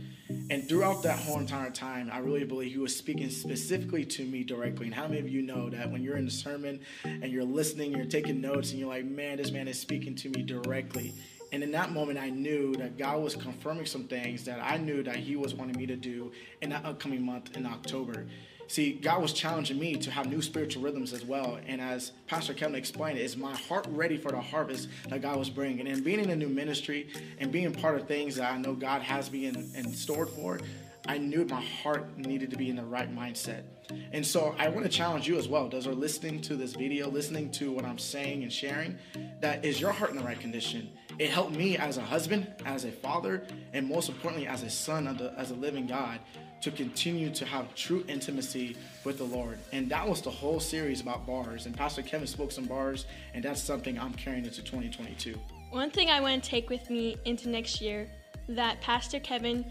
And 0.50 0.68
throughout 0.68 1.04
that 1.04 1.20
whole 1.20 1.38
entire 1.38 1.70
time, 1.70 2.10
I 2.12 2.18
really 2.18 2.42
believe 2.42 2.72
he 2.72 2.78
was 2.78 2.96
speaking 2.96 3.30
specifically 3.30 4.04
to 4.04 4.24
me 4.24 4.42
directly. 4.42 4.86
And 4.86 4.94
how 4.96 5.06
many 5.06 5.20
of 5.20 5.28
you 5.28 5.42
know 5.42 5.70
that 5.70 5.92
when 5.92 6.02
you're 6.02 6.16
in 6.16 6.24
the 6.24 6.32
sermon 6.32 6.80
and 7.04 7.26
you're 7.26 7.44
listening, 7.44 7.92
you're 7.92 8.04
taking 8.04 8.40
notes, 8.40 8.72
and 8.72 8.80
you're 8.80 8.88
like, 8.88 9.04
man, 9.04 9.36
this 9.36 9.52
man 9.52 9.68
is 9.68 9.78
speaking 9.78 10.16
to 10.16 10.28
me 10.28 10.42
directly. 10.42 11.14
And 11.52 11.62
in 11.62 11.70
that 11.70 11.92
moment, 11.92 12.18
I 12.18 12.30
knew 12.30 12.74
that 12.78 12.98
God 12.98 13.22
was 13.22 13.36
confirming 13.36 13.86
some 13.86 14.08
things 14.08 14.42
that 14.44 14.58
I 14.60 14.76
knew 14.76 15.04
that 15.04 15.16
He 15.16 15.36
was 15.36 15.54
wanting 15.54 15.76
me 15.76 15.86
to 15.86 15.96
do 15.96 16.32
in 16.62 16.70
that 16.70 16.84
upcoming 16.84 17.24
month 17.24 17.56
in 17.56 17.64
October. 17.64 18.26
See, 18.70 18.92
God 18.92 19.20
was 19.20 19.32
challenging 19.32 19.80
me 19.80 19.96
to 19.96 20.12
have 20.12 20.30
new 20.30 20.40
spiritual 20.40 20.84
rhythms 20.84 21.12
as 21.12 21.24
well. 21.24 21.58
And 21.66 21.80
as 21.80 22.12
Pastor 22.28 22.54
Kevin 22.54 22.76
explained, 22.76 23.18
is 23.18 23.36
my 23.36 23.52
heart 23.52 23.84
ready 23.90 24.16
for 24.16 24.30
the 24.30 24.40
harvest 24.40 24.88
that 25.08 25.22
God 25.22 25.40
was 25.40 25.50
bringing? 25.50 25.88
And 25.88 26.04
being 26.04 26.20
in 26.20 26.30
a 26.30 26.36
new 26.36 26.48
ministry 26.48 27.08
and 27.40 27.50
being 27.50 27.72
part 27.72 27.96
of 27.96 28.06
things 28.06 28.36
that 28.36 28.52
I 28.52 28.58
know 28.58 28.74
God 28.74 29.02
has 29.02 29.28
me 29.32 29.46
in, 29.46 29.56
in 29.74 29.92
stored 29.92 30.28
for, 30.28 30.60
I 31.08 31.18
knew 31.18 31.44
my 31.46 31.60
heart 31.60 32.16
needed 32.16 32.48
to 32.52 32.56
be 32.56 32.70
in 32.70 32.76
the 32.76 32.84
right 32.84 33.12
mindset. 33.12 33.64
And 34.12 34.24
so 34.24 34.54
I 34.56 34.68
want 34.68 34.84
to 34.84 34.88
challenge 34.88 35.26
you 35.26 35.36
as 35.36 35.48
well. 35.48 35.68
Those 35.68 35.88
are 35.88 35.94
listening 35.94 36.40
to 36.42 36.54
this 36.54 36.74
video, 36.74 37.10
listening 37.10 37.50
to 37.52 37.72
what 37.72 37.84
I'm 37.84 37.98
saying 37.98 38.44
and 38.44 38.52
sharing, 38.52 38.96
that 39.40 39.64
is 39.64 39.80
your 39.80 39.90
heart 39.90 40.12
in 40.12 40.16
the 40.16 40.22
right 40.22 40.38
condition? 40.38 40.90
It 41.18 41.30
helped 41.30 41.56
me 41.56 41.76
as 41.76 41.96
a 41.96 42.02
husband, 42.02 42.46
as 42.64 42.84
a 42.84 42.92
father, 42.92 43.48
and 43.72 43.88
most 43.88 44.08
importantly, 44.08 44.46
as 44.46 44.62
a 44.62 44.70
son 44.70 45.08
of 45.08 45.18
the, 45.18 45.34
as 45.36 45.50
a 45.50 45.54
living 45.54 45.88
God 45.88 46.20
to 46.60 46.70
continue 46.70 47.30
to 47.30 47.44
have 47.44 47.74
true 47.74 48.04
intimacy 48.08 48.76
with 49.04 49.18
the 49.18 49.24
Lord. 49.24 49.58
And 49.72 49.88
that 49.90 50.06
was 50.06 50.20
the 50.20 50.30
whole 50.30 50.60
series 50.60 51.00
about 51.00 51.26
bars. 51.26 51.66
And 51.66 51.76
Pastor 51.76 52.02
Kevin 52.02 52.26
spoke 52.26 52.52
some 52.52 52.66
bars, 52.66 53.06
and 53.34 53.44
that's 53.44 53.62
something 53.62 53.98
I'm 53.98 54.14
carrying 54.14 54.44
into 54.44 54.62
2022. 54.62 55.38
One 55.70 55.90
thing 55.90 56.10
I 56.10 56.20
want 56.20 56.42
to 56.42 56.50
take 56.50 56.68
with 56.68 56.90
me 56.90 57.16
into 57.24 57.48
next 57.48 57.80
year 57.80 58.08
that 58.48 58.80
Pastor 58.80 59.20
Kevin 59.20 59.64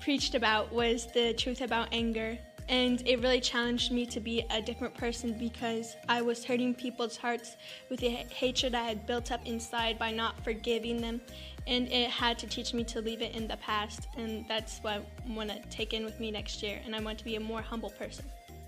preached 0.00 0.34
about 0.34 0.72
was 0.72 1.06
the 1.12 1.32
truth 1.34 1.60
about 1.60 1.88
anger. 1.92 2.36
And 2.68 3.06
it 3.06 3.20
really 3.20 3.40
challenged 3.40 3.92
me 3.92 4.06
to 4.06 4.20
be 4.20 4.44
a 4.50 4.60
different 4.60 4.94
person 4.94 5.36
because 5.38 5.96
I 6.08 6.22
was 6.22 6.44
hurting 6.44 6.74
people's 6.74 7.16
hearts 7.16 7.56
with 7.90 8.00
the 8.00 8.08
hatred 8.08 8.74
I 8.74 8.84
had 8.84 9.06
built 9.06 9.32
up 9.32 9.46
inside 9.46 9.98
by 9.98 10.10
not 10.10 10.42
forgiving 10.42 11.00
them 11.00 11.20
and 11.66 11.88
it 11.88 12.10
had 12.10 12.38
to 12.38 12.46
teach 12.46 12.74
me 12.74 12.84
to 12.84 13.00
leave 13.00 13.22
it 13.22 13.34
in 13.34 13.48
the 13.48 13.56
past 13.58 14.08
and 14.16 14.46
that's 14.48 14.78
what 14.80 14.94
i 14.94 15.32
want 15.32 15.50
to 15.50 15.60
take 15.70 15.92
in 15.92 16.04
with 16.04 16.18
me 16.20 16.30
next 16.30 16.62
year 16.62 16.80
and 16.84 16.94
i 16.94 17.00
want 17.00 17.18
to 17.18 17.24
be 17.24 17.36
a 17.36 17.40
more 17.40 17.62
humble 17.62 17.90
person. 17.90 18.24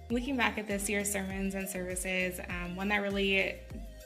Looking 0.09 0.37
back 0.37 0.57
at 0.57 0.69
this 0.69 0.89
year's 0.89 1.11
sermons 1.11 1.55
and 1.55 1.69
services 1.69 2.41
um, 2.49 2.77
one 2.77 2.89
that 2.89 3.03
really 3.03 3.57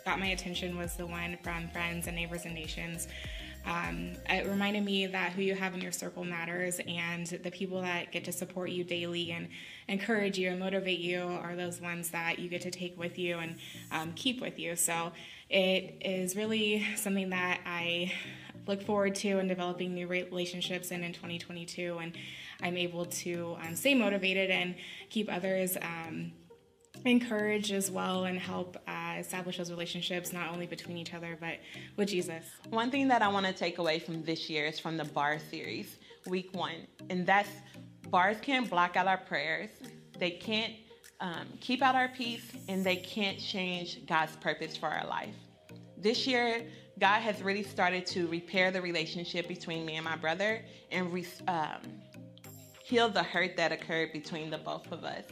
got 0.04 0.18
my 0.18 0.28
attention 0.28 0.76
was 0.76 0.96
the 0.96 1.06
one 1.06 1.36
from 1.42 1.68
friends 1.68 2.06
and 2.06 2.16
neighbors 2.16 2.44
and 2.44 2.54
nations. 2.54 3.08
Um, 3.66 4.12
it 4.28 4.46
reminded 4.46 4.84
me 4.84 5.06
that 5.06 5.32
who 5.32 5.42
you 5.42 5.54
have 5.54 5.74
in 5.74 5.82
your 5.82 5.92
circle 5.92 6.24
matters 6.24 6.80
and 6.86 7.26
the 7.26 7.50
people 7.50 7.82
that 7.82 8.10
get 8.10 8.24
to 8.24 8.32
support 8.32 8.70
you 8.70 8.84
daily 8.84 9.32
and 9.32 9.48
encourage 9.88 10.38
you 10.38 10.48
and 10.50 10.58
motivate 10.58 10.98
you 10.98 11.20
are 11.20 11.54
those 11.54 11.80
ones 11.80 12.10
that 12.10 12.38
you 12.38 12.48
get 12.48 12.62
to 12.62 12.70
take 12.70 12.98
with 12.98 13.18
you 13.18 13.38
and 13.38 13.56
um, 13.92 14.12
keep 14.14 14.40
with 14.40 14.58
you. 14.58 14.76
So 14.76 15.12
it 15.50 15.98
is 16.00 16.36
really 16.36 16.86
something 16.96 17.30
that 17.30 17.60
i 17.66 18.12
look 18.66 18.82
forward 18.82 19.14
to 19.14 19.38
and 19.38 19.48
developing 19.48 19.94
new 19.94 20.06
relationships 20.06 20.90
in 20.90 21.02
in 21.02 21.12
2022 21.12 21.98
and 22.00 22.12
i'm 22.62 22.76
able 22.76 23.04
to 23.06 23.56
um, 23.62 23.74
stay 23.74 23.94
motivated 23.94 24.50
and 24.50 24.74
keep 25.08 25.32
others 25.32 25.76
um, 25.82 26.32
encouraged 27.04 27.72
as 27.72 27.90
well 27.90 28.24
and 28.24 28.38
help 28.38 28.76
uh, 28.86 29.14
establish 29.18 29.56
those 29.56 29.70
relationships 29.70 30.32
not 30.32 30.52
only 30.52 30.66
between 30.66 30.96
each 30.96 31.14
other 31.14 31.36
but 31.40 31.58
with 31.96 32.08
jesus. 32.08 32.44
One 32.68 32.90
thing 32.90 33.08
that 33.08 33.22
i 33.22 33.28
want 33.28 33.46
to 33.46 33.52
take 33.52 33.78
away 33.78 33.98
from 33.98 34.22
this 34.22 34.50
year 34.50 34.66
is 34.66 34.78
from 34.78 34.96
the 34.96 35.04
bar 35.04 35.38
series 35.50 35.96
week 36.26 36.50
one 36.52 36.86
and 37.08 37.26
that's 37.26 37.50
bars 38.10 38.36
can't 38.42 38.68
block 38.68 38.96
out 38.96 39.06
our 39.06 39.16
prayers 39.18 39.70
they 40.18 40.30
can't 40.30 40.74
um, 41.20 41.46
keep 41.60 41.82
out 41.82 41.94
our 41.94 42.08
peace 42.08 42.52
and 42.68 42.84
they 42.84 42.96
can't 42.96 43.38
change 43.38 44.06
god's 44.06 44.36
purpose 44.36 44.76
for 44.76 44.86
our 44.86 45.06
life. 45.06 45.34
This 45.96 46.26
year 46.26 46.62
God 47.00 47.20
has 47.20 47.40
really 47.40 47.62
started 47.62 48.04
to 48.06 48.26
repair 48.28 48.70
the 48.70 48.82
relationship 48.82 49.48
between 49.48 49.86
me 49.86 49.96
and 49.96 50.04
my 50.04 50.16
brother 50.16 50.60
and 50.92 51.10
re- 51.10 51.26
um, 51.48 51.80
heal 52.84 53.08
the 53.08 53.22
hurt 53.22 53.56
that 53.56 53.72
occurred 53.72 54.12
between 54.12 54.50
the 54.50 54.58
both 54.58 54.92
of 54.92 55.02
us. 55.02 55.24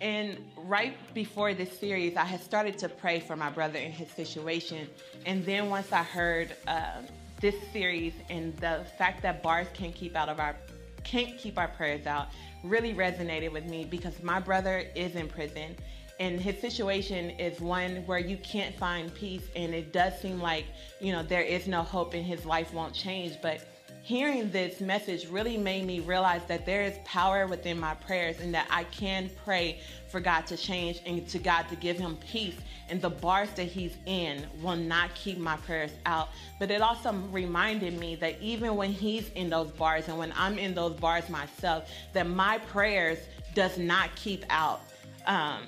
And 0.00 0.36
right 0.56 0.96
before 1.14 1.54
this 1.54 1.78
series, 1.78 2.16
I 2.16 2.24
had 2.24 2.42
started 2.42 2.78
to 2.78 2.88
pray 2.88 3.20
for 3.20 3.36
my 3.36 3.48
brother 3.48 3.78
in 3.78 3.92
his 3.92 4.10
situation. 4.10 4.88
And 5.24 5.46
then 5.46 5.70
once 5.70 5.92
I 5.92 6.02
heard 6.02 6.56
uh, 6.66 7.02
this 7.40 7.54
series 7.72 8.14
and 8.28 8.56
the 8.56 8.84
fact 8.98 9.22
that 9.22 9.40
bars 9.40 9.68
can't 9.72 9.94
keep 9.94 10.16
out 10.16 10.28
of 10.28 10.40
our 10.40 10.56
can't 11.04 11.36
keep 11.36 11.58
our 11.58 11.68
prayers 11.68 12.06
out 12.06 12.28
really 12.62 12.94
resonated 12.94 13.52
with 13.52 13.66
me 13.66 13.84
because 13.84 14.22
my 14.22 14.40
brother 14.40 14.84
is 14.96 15.14
in 15.16 15.28
prison 15.28 15.76
and 16.20 16.40
his 16.40 16.60
situation 16.60 17.30
is 17.30 17.60
one 17.60 17.96
where 18.06 18.18
you 18.18 18.36
can't 18.38 18.74
find 18.76 19.12
peace 19.14 19.42
and 19.56 19.74
it 19.74 19.92
does 19.92 20.18
seem 20.20 20.40
like 20.40 20.64
you 21.00 21.12
know 21.12 21.22
there 21.22 21.42
is 21.42 21.66
no 21.66 21.82
hope 21.82 22.14
and 22.14 22.24
his 22.24 22.44
life 22.44 22.72
won't 22.72 22.94
change 22.94 23.36
but 23.42 23.66
hearing 24.04 24.50
this 24.50 24.82
message 24.82 25.26
really 25.28 25.56
made 25.56 25.86
me 25.86 25.98
realize 25.98 26.42
that 26.46 26.66
there 26.66 26.82
is 26.82 26.94
power 27.06 27.46
within 27.46 27.80
my 27.80 27.94
prayers 27.94 28.38
and 28.38 28.52
that 28.52 28.66
I 28.70 28.84
can 28.84 29.30
pray 29.46 29.80
for 30.08 30.20
God 30.20 30.46
to 30.48 30.58
change 30.58 31.00
and 31.06 31.26
to 31.28 31.38
God 31.38 31.62
to 31.70 31.76
give 31.76 31.98
him 31.98 32.16
peace. 32.16 32.56
And 32.90 33.00
the 33.00 33.08
bars 33.08 33.48
that 33.56 33.64
he's 33.64 33.96
in 34.04 34.46
will 34.60 34.76
not 34.76 35.14
keep 35.14 35.38
my 35.38 35.56
prayers 35.56 35.90
out. 36.04 36.28
But 36.58 36.70
it 36.70 36.82
also 36.82 37.12
reminded 37.32 37.98
me 37.98 38.14
that 38.16 38.36
even 38.42 38.76
when 38.76 38.92
he's 38.92 39.30
in 39.30 39.48
those 39.48 39.70
bars 39.70 40.06
and 40.08 40.18
when 40.18 40.34
I'm 40.36 40.58
in 40.58 40.74
those 40.74 41.00
bars 41.00 41.30
myself, 41.30 41.90
that 42.12 42.28
my 42.28 42.58
prayers 42.58 43.18
does 43.54 43.78
not 43.78 44.14
keep 44.16 44.44
out 44.50 44.82
um, 45.26 45.62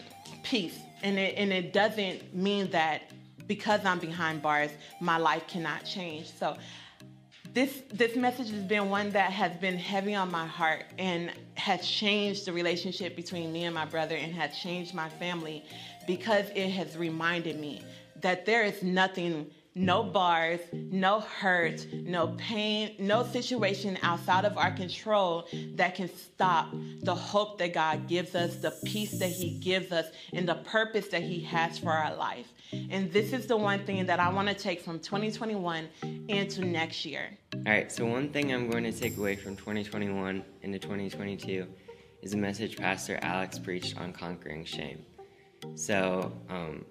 peace. 0.47 0.79
And 1.03 1.19
it, 1.19 1.35
and 1.37 1.53
it 1.53 1.73
doesn't 1.73 2.35
mean 2.35 2.71
that 2.71 3.03
because 3.47 3.85
I'm 3.85 3.99
behind 3.99 4.43
bars, 4.43 4.71
my 5.01 5.19
life 5.19 5.47
cannot 5.47 5.85
change. 5.85 6.33
So 6.33 6.57
this 7.53 7.83
this 7.93 8.17
message 8.17 8.51
has 8.51 8.63
been 8.63 8.91
one 8.91 9.11
that 9.11 9.33
has 9.33 9.57
been 9.57 9.79
heavy 9.79 10.15
on 10.15 10.31
my 10.31 10.47
heart 10.47 10.85
and 10.99 11.33
has 11.55 11.87
changed 11.87 12.45
the 12.45 12.53
relationship 12.53 13.17
between 13.17 13.53
me 13.53 13.65
and 13.65 13.75
my 13.75 13.87
brother 13.87 14.15
and 14.15 14.35
has 14.35 14.57
changed 14.59 14.95
my 14.95 15.09
family 15.09 15.65
because 16.07 16.47
it 16.55 16.71
has 16.71 16.97
reminded 16.97 17.59
me 17.59 17.83
that 18.21 18.47
there 18.47 18.63
is 18.63 18.83
nothing 18.83 19.51
no 19.77 20.03
bars, 20.03 20.61
no 20.73 21.21
hurt, 21.21 21.87
no 21.93 22.29
pain, 22.39 22.95
no 22.99 23.23
situation 23.23 23.99
outside 24.01 24.47
of 24.47 24.57
our 24.57 24.71
control 24.71 25.47
that 25.75 25.95
can 25.95 26.09
stop 26.17 26.75
the 27.03 27.15
hope 27.15 27.59
that 27.59 27.75
God 27.75 28.09
gives 28.09 28.35
us, 28.35 28.57
the 28.57 28.71
peace 28.87 29.19
that 29.19 29.29
He 29.29 29.59
gives 29.59 29.93
us, 29.93 30.07
and 30.33 30.49
the 30.49 30.55
purpose 30.55 31.09
that 31.09 31.23
He 31.23 31.41
has 31.41 31.79
for 31.79 31.91
our 31.91 32.17
life. 32.17 32.47
And 32.73 33.13
this 33.13 33.35
is 33.35 33.47
the 33.47 33.57
one 33.59 33.85
thing 33.85 34.07
that 34.07 34.19
I 34.19 34.31
want 34.31 34.49
to 34.49 34.55
take 34.55 34.81
from 34.81 34.99
2021 34.99 35.87
into 36.29 36.65
next 36.65 37.05
year. 37.05 37.37
All 37.55 37.61
right, 37.67 37.93
so 37.93 38.07
one 38.07 38.31
thing 38.31 38.55
I'm 38.55 38.71
going 38.71 38.85
to 38.85 38.93
take 38.93 39.19
away 39.19 39.37
from 39.37 39.57
2021 39.57 40.43
into 40.63 40.79
2022 40.79 41.67
is 42.23 42.33
a 42.33 42.37
message 42.37 42.79
Pastor 42.79 43.19
Alex 43.21 43.59
preached 43.59 44.01
on 44.01 44.15
conquering 44.15 44.65
shame. 44.65 45.05
So, 45.75 46.33
um, 46.49 46.87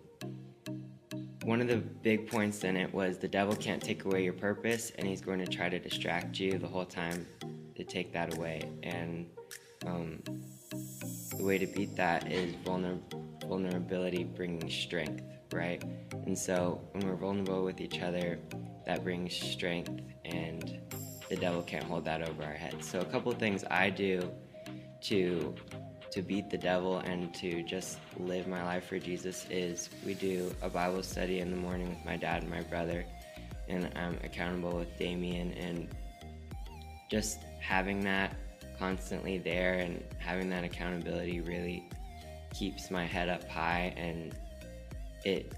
one 1.46 1.62
of 1.62 1.68
the 1.68 1.78
big 1.78 2.28
points 2.28 2.64
in 2.64 2.75
it 2.75 2.92
was 2.92 3.20
the 3.20 3.28
devil 3.28 3.56
can't 3.56 3.82
take 3.82 4.06
away 4.06 4.24
your 4.24 4.34
purpose, 4.34 4.92
and 4.98 5.08
he's 5.08 5.22
going 5.22 5.38
to 5.38 5.46
try 5.46 5.70
to 5.70 5.78
distract 5.78 6.40
you 6.40 6.58
the 6.58 6.68
whole 6.68 6.86
time 6.86 7.28
to 7.75 7.84
take 7.84 8.12
that 8.14 8.36
away. 8.36 8.64
And 8.82 9.28
um, 9.86 10.24
the 11.38 11.46
way 11.46 11.60
to 11.60 11.68
beat 11.68 11.96
that 11.98 12.32
is 12.32 12.56
vulner- 12.66 13.00
vulnerability 13.48 14.24
bringing 14.24 14.68
strength, 14.72 15.24
right? 15.54 15.84
And 16.25 16.36
so 16.36 16.82
when 16.94 17.08
we're 17.08 17.16
vulnerable 17.16 17.64
with 17.64 17.80
each 17.80 18.02
other, 18.02 18.40
that 18.88 19.04
brings 19.04 19.36
strength, 19.36 20.02
and 20.25 20.80
the 21.30 21.36
devil 21.36 21.62
can't 21.62 21.84
hold 21.84 22.06
that 22.06 22.28
over 22.28 22.44
our 22.44 22.54
heads. 22.54 22.90
So, 22.90 23.00
a 23.00 23.06
couple 23.06 23.32
things 23.34 23.64
I 23.70 23.92
do 23.92 24.32
to 25.02 25.54
to 26.15 26.22
beat 26.22 26.50
the 26.50 26.57
devil 26.57 27.00
and 27.00 27.34
to 27.34 27.62
just 27.62 28.00
live 28.17 28.48
my 28.48 28.63
life 28.63 28.88
for 28.88 28.98
Jesus 28.98 29.45
is 29.50 29.89
we 30.05 30.13
do 30.13 30.50
a 30.62 30.69
Bible 30.69 31.03
study 31.03 31.41
in 31.41 31.51
the 31.51 31.57
morning 31.57 31.89
with 31.89 32.05
my 32.05 32.15
dad 32.15 32.41
and 32.41 32.50
my 32.50 32.62
brother, 32.62 33.05
and 33.67 33.91
I'm 33.98 34.17
accountable 34.24 34.77
with 34.77 34.98
Damien, 34.98 35.51
and 35.51 35.89
just 37.12 37.39
having 37.60 38.01
that 38.05 38.34
constantly 38.79 39.38
there 39.39 39.74
and 39.74 40.01
having 40.17 40.50
that 40.51 40.63
accountability 40.63 41.41
really 41.41 41.84
keeps 42.53 42.89
my 42.89 43.03
head 43.05 43.27
up 43.27 43.43
high 43.50 43.93
and 43.98 44.34
it 45.25 45.51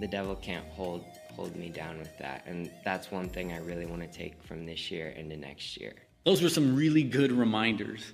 the 0.00 0.08
devil 0.08 0.34
can't 0.34 0.66
hold 0.68 1.04
hold 1.34 1.54
me 1.56 1.68
down 1.68 1.98
with 1.98 2.16
that 2.18 2.42
and 2.46 2.70
that's 2.84 3.10
one 3.10 3.28
thing 3.28 3.52
I 3.52 3.58
really 3.58 3.86
want 3.86 4.00
to 4.00 4.08
take 4.08 4.42
from 4.42 4.64
this 4.64 4.90
year 4.90 5.10
into 5.10 5.36
next 5.36 5.78
year. 5.78 5.94
Those 6.24 6.42
were 6.42 6.48
some 6.48 6.74
really 6.74 7.02
good 7.02 7.32
reminders. 7.32 8.12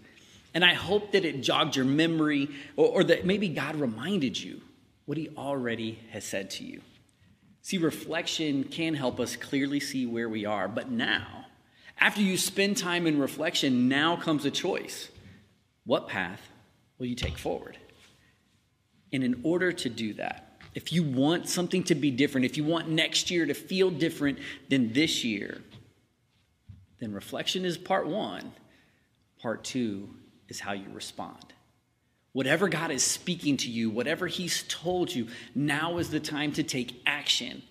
And 0.55 0.65
I 0.65 0.75
hope 0.75 1.13
that 1.13 1.25
it 1.25 1.41
jogged 1.41 1.75
your 1.75 1.85
memory 1.85 2.49
or, 2.77 2.87
or 2.87 3.05
that 3.05 3.27
maybe 3.27 3.49
God 3.49 3.77
reminded 3.77 4.41
you 4.41 4.63
what 5.05 5.19
he 5.19 5.29
already 5.37 5.99
has 6.13 6.25
said 6.25 6.49
to 6.51 6.65
you. 6.65 6.81
See, 7.61 7.79
reflection 7.79 8.65
can 8.65 8.95
help 8.95 9.19
us 9.19 9.37
clearly 9.37 9.81
see 9.81 10.07
where 10.07 10.29
we 10.29 10.45
are, 10.45 10.69
but 10.69 10.91
now, 10.91 11.47
after 11.99 12.21
you 12.21 12.37
spend 12.37 12.77
time 12.77 13.07
in 13.07 13.19
reflection, 13.19 13.89
now 13.89 14.17
comes 14.17 14.45
a 14.45 14.51
choice. 14.51 15.09
What 15.85 16.09
path 16.09 16.41
will 16.99 17.07
you 17.07 17.15
take 17.15 17.39
forward? 17.39 17.79
And 19.13 19.25
in 19.25 19.41
order 19.43 19.73
to 19.73 19.89
do 19.89 20.15
that, 20.15 20.59
if 20.75 20.93
you 20.93 21.03
want 21.03 21.49
something 21.49 21.85
to 21.85 21.95
be 21.95 22.11
different, 22.11 22.45
if 22.45 22.57
you 22.57 22.65
want 22.65 22.89
next 22.89 23.31
year 23.31 23.47
to 23.47 23.55
feel 23.55 23.91
different 23.91 24.39
than 24.69 24.93
this 24.93 25.25
year, 25.25 25.63
then 27.01 27.13
reflection 27.13 27.65
is 27.65 27.79
part 27.79 28.07
one. 28.07 28.53
Part 29.41 29.65
two 29.65 30.11
is 30.55 30.61
how 30.61 30.73
you 30.73 30.87
respond. 30.93 31.53
Whatever 32.33 32.69
God 32.69 32.91
is 32.91 33.03
speaking 33.03 33.57
to 33.59 33.71
you, 33.71 33.91
whatever 33.91 34.27
He's 34.27 34.65
told 34.69 35.15
you, 35.15 35.29
now 35.55 35.99
is 35.99 36.11
the 36.11 36.21
time 36.21 36.53
to 36.53 36.63
take 36.63 37.03
action. 37.07 37.63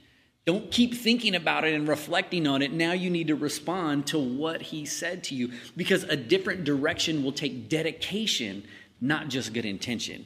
Don't 0.45 0.69
keep 0.69 0.93
thinking 0.93 1.35
about 1.35 1.63
it 1.63 1.73
and 1.73 1.87
reflecting 1.87 2.45
on 2.45 2.61
it. 2.61 2.73
Now 2.73 2.91
you 2.91 3.09
need 3.09 3.27
to 3.27 3.35
respond 3.35 4.07
to 4.07 4.19
what 4.19 4.61
He 4.61 4.85
said 4.85 5.23
to 5.25 5.35
you 5.35 5.51
because 5.77 6.03
a 6.03 6.17
different 6.17 6.65
direction 6.65 7.23
will 7.23 7.31
take 7.31 7.69
dedication, 7.69 8.63
not 8.99 9.29
just 9.29 9.53
good 9.53 9.65
intention. 9.65 10.25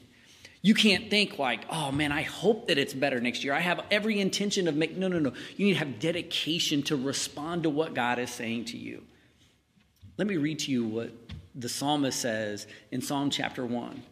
You 0.64 0.74
can't 0.74 1.10
think 1.10 1.38
like, 1.38 1.62
oh 1.70 1.92
man, 1.92 2.12
I 2.12 2.24
hope 2.24 2.68
that 2.68 2.80
it's 2.80 2.94
better 2.94 3.22
next 3.22 3.44
year. 3.44 3.54
I 3.54 3.60
have 3.60 3.86
every 3.92 4.20
intention 4.20 4.68
of 4.68 4.76
making. 4.76 5.00
No, 5.00 5.08
no, 5.08 5.20
no. 5.20 5.34
You 5.56 5.68
need 5.68 5.74
to 5.74 5.80
have 5.80 6.00
dedication 6.00 6.82
to 6.84 6.96
respond 6.96 7.64
to 7.64 7.70
what 7.70 7.94
God 7.94 8.18
is 8.18 8.32
saying 8.32 8.66
to 8.66 8.78
you. 8.78 9.04
Let 10.18 10.28
me 10.28 10.38
read 10.38 10.60
to 10.60 10.72
you 10.72 10.84
what 10.84 11.27
the 11.58 11.68
psalmist 11.68 12.20
says 12.20 12.68
in 12.92 13.02
Psalm 13.02 13.32
chapter 13.32 13.66
1. 13.66 14.04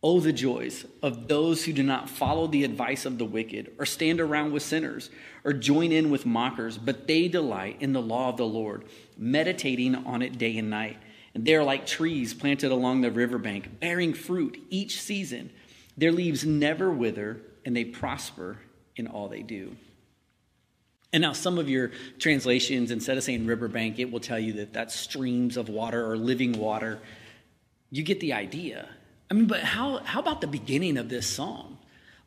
Oh, 0.00 0.20
the 0.20 0.32
joys 0.32 0.86
of 1.02 1.26
those 1.26 1.64
who 1.64 1.72
do 1.72 1.82
not 1.82 2.08
follow 2.08 2.46
the 2.46 2.62
advice 2.62 3.04
of 3.04 3.18
the 3.18 3.24
wicked, 3.24 3.72
or 3.78 3.84
stand 3.84 4.20
around 4.20 4.52
with 4.52 4.62
sinners, 4.62 5.10
or 5.44 5.52
join 5.52 5.90
in 5.90 6.08
with 6.08 6.24
mockers, 6.24 6.78
but 6.78 7.08
they 7.08 7.26
delight 7.26 7.78
in 7.80 7.92
the 7.92 8.00
law 8.00 8.28
of 8.28 8.36
the 8.36 8.46
Lord, 8.46 8.84
meditating 9.16 9.96
on 9.96 10.22
it 10.22 10.38
day 10.38 10.56
and 10.56 10.70
night. 10.70 10.98
And 11.34 11.44
they 11.44 11.56
are 11.56 11.64
like 11.64 11.84
trees 11.84 12.32
planted 12.32 12.70
along 12.70 13.00
the 13.00 13.10
riverbank, 13.10 13.80
bearing 13.80 14.14
fruit 14.14 14.62
each 14.70 15.00
season. 15.00 15.50
Their 15.96 16.12
leaves 16.12 16.46
never 16.46 16.92
wither, 16.92 17.40
and 17.64 17.76
they 17.76 17.84
prosper 17.84 18.58
in 18.94 19.08
all 19.08 19.28
they 19.28 19.42
do. 19.42 19.76
And 21.12 21.22
now, 21.22 21.32
some 21.32 21.58
of 21.58 21.70
your 21.70 21.92
translations, 22.18 22.90
instead 22.90 23.16
of 23.16 23.24
saying 23.24 23.46
riverbank, 23.46 23.98
it 23.98 24.10
will 24.10 24.20
tell 24.20 24.38
you 24.38 24.52
that 24.54 24.74
that's 24.74 24.94
streams 24.94 25.56
of 25.56 25.68
water 25.68 26.10
or 26.10 26.16
living 26.16 26.58
water. 26.58 27.00
You 27.90 28.02
get 28.02 28.20
the 28.20 28.34
idea. 28.34 28.88
I 29.30 29.34
mean, 29.34 29.46
but 29.46 29.60
how, 29.60 29.98
how 29.98 30.20
about 30.20 30.40
the 30.40 30.46
beginning 30.46 30.98
of 30.98 31.08
this 31.08 31.26
song? 31.26 31.78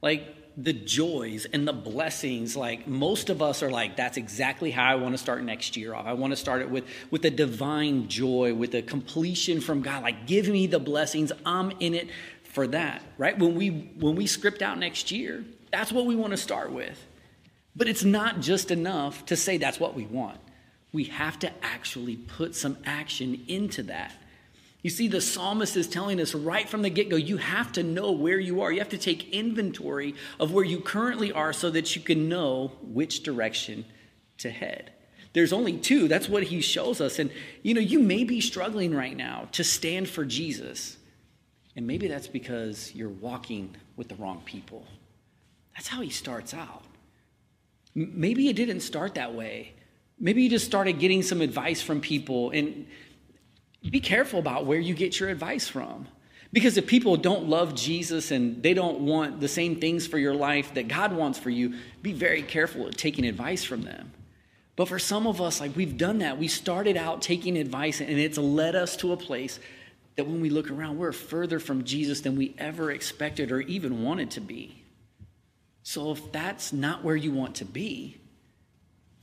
Like 0.01 0.35
the 0.57 0.73
joys 0.73 1.45
and 1.45 1.67
the 1.67 1.73
blessings, 1.73 2.57
like 2.57 2.87
most 2.87 3.29
of 3.29 3.41
us 3.41 3.61
are 3.61 3.69
like, 3.69 3.95
that's 3.95 4.17
exactly 4.17 4.71
how 4.71 4.85
I 4.85 4.95
want 4.95 5.13
to 5.13 5.17
start 5.17 5.43
next 5.43 5.77
year 5.77 5.93
off. 5.93 6.05
I 6.05 6.13
want 6.13 6.31
to 6.31 6.37
start 6.37 6.61
it 6.61 6.69
with, 6.69 6.85
with 7.11 7.23
a 7.25 7.29
divine 7.29 8.07
joy, 8.07 8.53
with 8.53 8.73
a 8.73 8.81
completion 8.81 9.61
from 9.61 9.81
God. 9.81 10.01
Like, 10.03 10.25
give 10.25 10.47
me 10.47 10.67
the 10.67 10.79
blessings. 10.79 11.31
I'm 11.45 11.71
in 11.79 11.93
it 11.93 12.09
for 12.43 12.67
that, 12.67 13.01
right? 13.17 13.37
When 13.37 13.55
we 13.55 13.69
when 13.69 14.15
we 14.15 14.27
script 14.27 14.61
out 14.61 14.77
next 14.77 15.11
year, 15.11 15.45
that's 15.71 15.91
what 15.91 16.05
we 16.05 16.15
want 16.15 16.31
to 16.31 16.37
start 16.37 16.71
with. 16.71 16.99
But 17.75 17.87
it's 17.87 18.03
not 18.03 18.41
just 18.41 18.71
enough 18.71 19.25
to 19.27 19.35
say 19.35 19.57
that's 19.57 19.79
what 19.79 19.95
we 19.95 20.05
want. 20.05 20.39
We 20.91 21.05
have 21.05 21.39
to 21.39 21.51
actually 21.63 22.17
put 22.17 22.55
some 22.55 22.77
action 22.85 23.45
into 23.47 23.83
that. 23.83 24.13
You 24.81 24.89
see, 24.89 25.07
the 25.07 25.21
psalmist 25.21 25.77
is 25.77 25.87
telling 25.87 26.19
us 26.19 26.33
right 26.33 26.67
from 26.67 26.81
the 26.81 26.89
get 26.89 27.09
go 27.09 27.15
you 27.15 27.37
have 27.37 27.71
to 27.73 27.83
know 27.83 28.11
where 28.11 28.39
you 28.39 28.61
are. 28.61 28.71
You 28.71 28.79
have 28.79 28.89
to 28.89 28.97
take 28.97 29.29
inventory 29.29 30.15
of 30.39 30.51
where 30.51 30.65
you 30.65 30.79
currently 30.79 31.31
are 31.31 31.53
so 31.53 31.69
that 31.69 31.95
you 31.95 32.01
can 32.01 32.27
know 32.27 32.71
which 32.81 33.23
direction 33.23 33.85
to 34.39 34.49
head. 34.49 34.91
There's 35.33 35.53
only 35.53 35.77
two. 35.77 36.07
That's 36.07 36.27
what 36.27 36.43
he 36.43 36.61
shows 36.61 36.99
us. 36.99 37.19
And, 37.19 37.31
you 37.61 37.73
know, 37.73 37.79
you 37.79 37.99
may 37.99 38.23
be 38.23 38.41
struggling 38.41 38.93
right 38.93 39.15
now 39.15 39.47
to 39.53 39.63
stand 39.63 40.09
for 40.09 40.25
Jesus. 40.25 40.97
And 41.75 41.87
maybe 41.87 42.07
that's 42.07 42.27
because 42.27 42.93
you're 42.93 43.07
walking 43.07 43.75
with 43.95 44.09
the 44.09 44.15
wrong 44.15 44.41
people. 44.43 44.85
That's 45.75 45.87
how 45.87 46.01
he 46.01 46.09
starts 46.09 46.53
out. 46.53 46.83
Maybe 47.93 48.47
it 48.49 48.55
didn't 48.55 48.81
start 48.81 49.15
that 49.15 49.33
way. 49.33 49.73
Maybe 50.19 50.43
you 50.43 50.49
just 50.49 50.65
started 50.65 50.99
getting 50.99 51.23
some 51.23 51.41
advice 51.41 51.81
from 51.81 51.99
people. 51.99 52.51
And 52.51 52.87
be 53.89 53.99
careful 53.99 54.39
about 54.39 54.65
where 54.65 54.79
you 54.79 54.93
get 54.93 55.19
your 55.19 55.29
advice 55.29 55.67
from. 55.67 56.07
Because 56.53 56.77
if 56.77 56.85
people 56.85 57.15
don't 57.15 57.47
love 57.47 57.75
Jesus 57.75 58.31
and 58.31 58.61
they 58.61 58.73
don't 58.73 59.01
want 59.01 59.39
the 59.39 59.47
same 59.47 59.79
things 59.79 60.05
for 60.05 60.17
your 60.17 60.33
life 60.33 60.73
that 60.73 60.87
God 60.87 61.13
wants 61.13 61.39
for 61.39 61.49
you, 61.49 61.75
be 62.01 62.11
very 62.11 62.43
careful 62.43 62.87
at 62.87 62.97
taking 62.97 63.25
advice 63.25 63.63
from 63.63 63.83
them. 63.83 64.11
But 64.75 64.87
for 64.87 64.99
some 64.99 65.27
of 65.27 65.39
us, 65.39 65.61
like 65.61 65.75
we've 65.75 65.97
done 65.97 66.19
that. 66.19 66.37
We 66.37 66.47
started 66.47 66.97
out 66.97 67.21
taking 67.21 67.57
advice 67.57 68.01
and 68.01 68.09
it's 68.09 68.37
led 68.37 68.75
us 68.75 68.97
to 68.97 69.13
a 69.13 69.17
place 69.17 69.59
that 70.15 70.27
when 70.27 70.41
we 70.41 70.49
look 70.49 70.69
around, 70.69 70.97
we're 70.97 71.13
further 71.13 71.59
from 71.59 71.83
Jesus 71.83 72.21
than 72.21 72.35
we 72.35 72.53
ever 72.57 72.91
expected 72.91 73.51
or 73.51 73.61
even 73.61 74.03
wanted 74.03 74.31
to 74.31 74.41
be. 74.41 74.80
So 75.83 76.11
if 76.11 76.31
that's 76.31 76.71
not 76.71 77.03
where 77.03 77.15
you 77.15 77.31
want 77.31 77.55
to 77.55 77.65
be, 77.65 78.17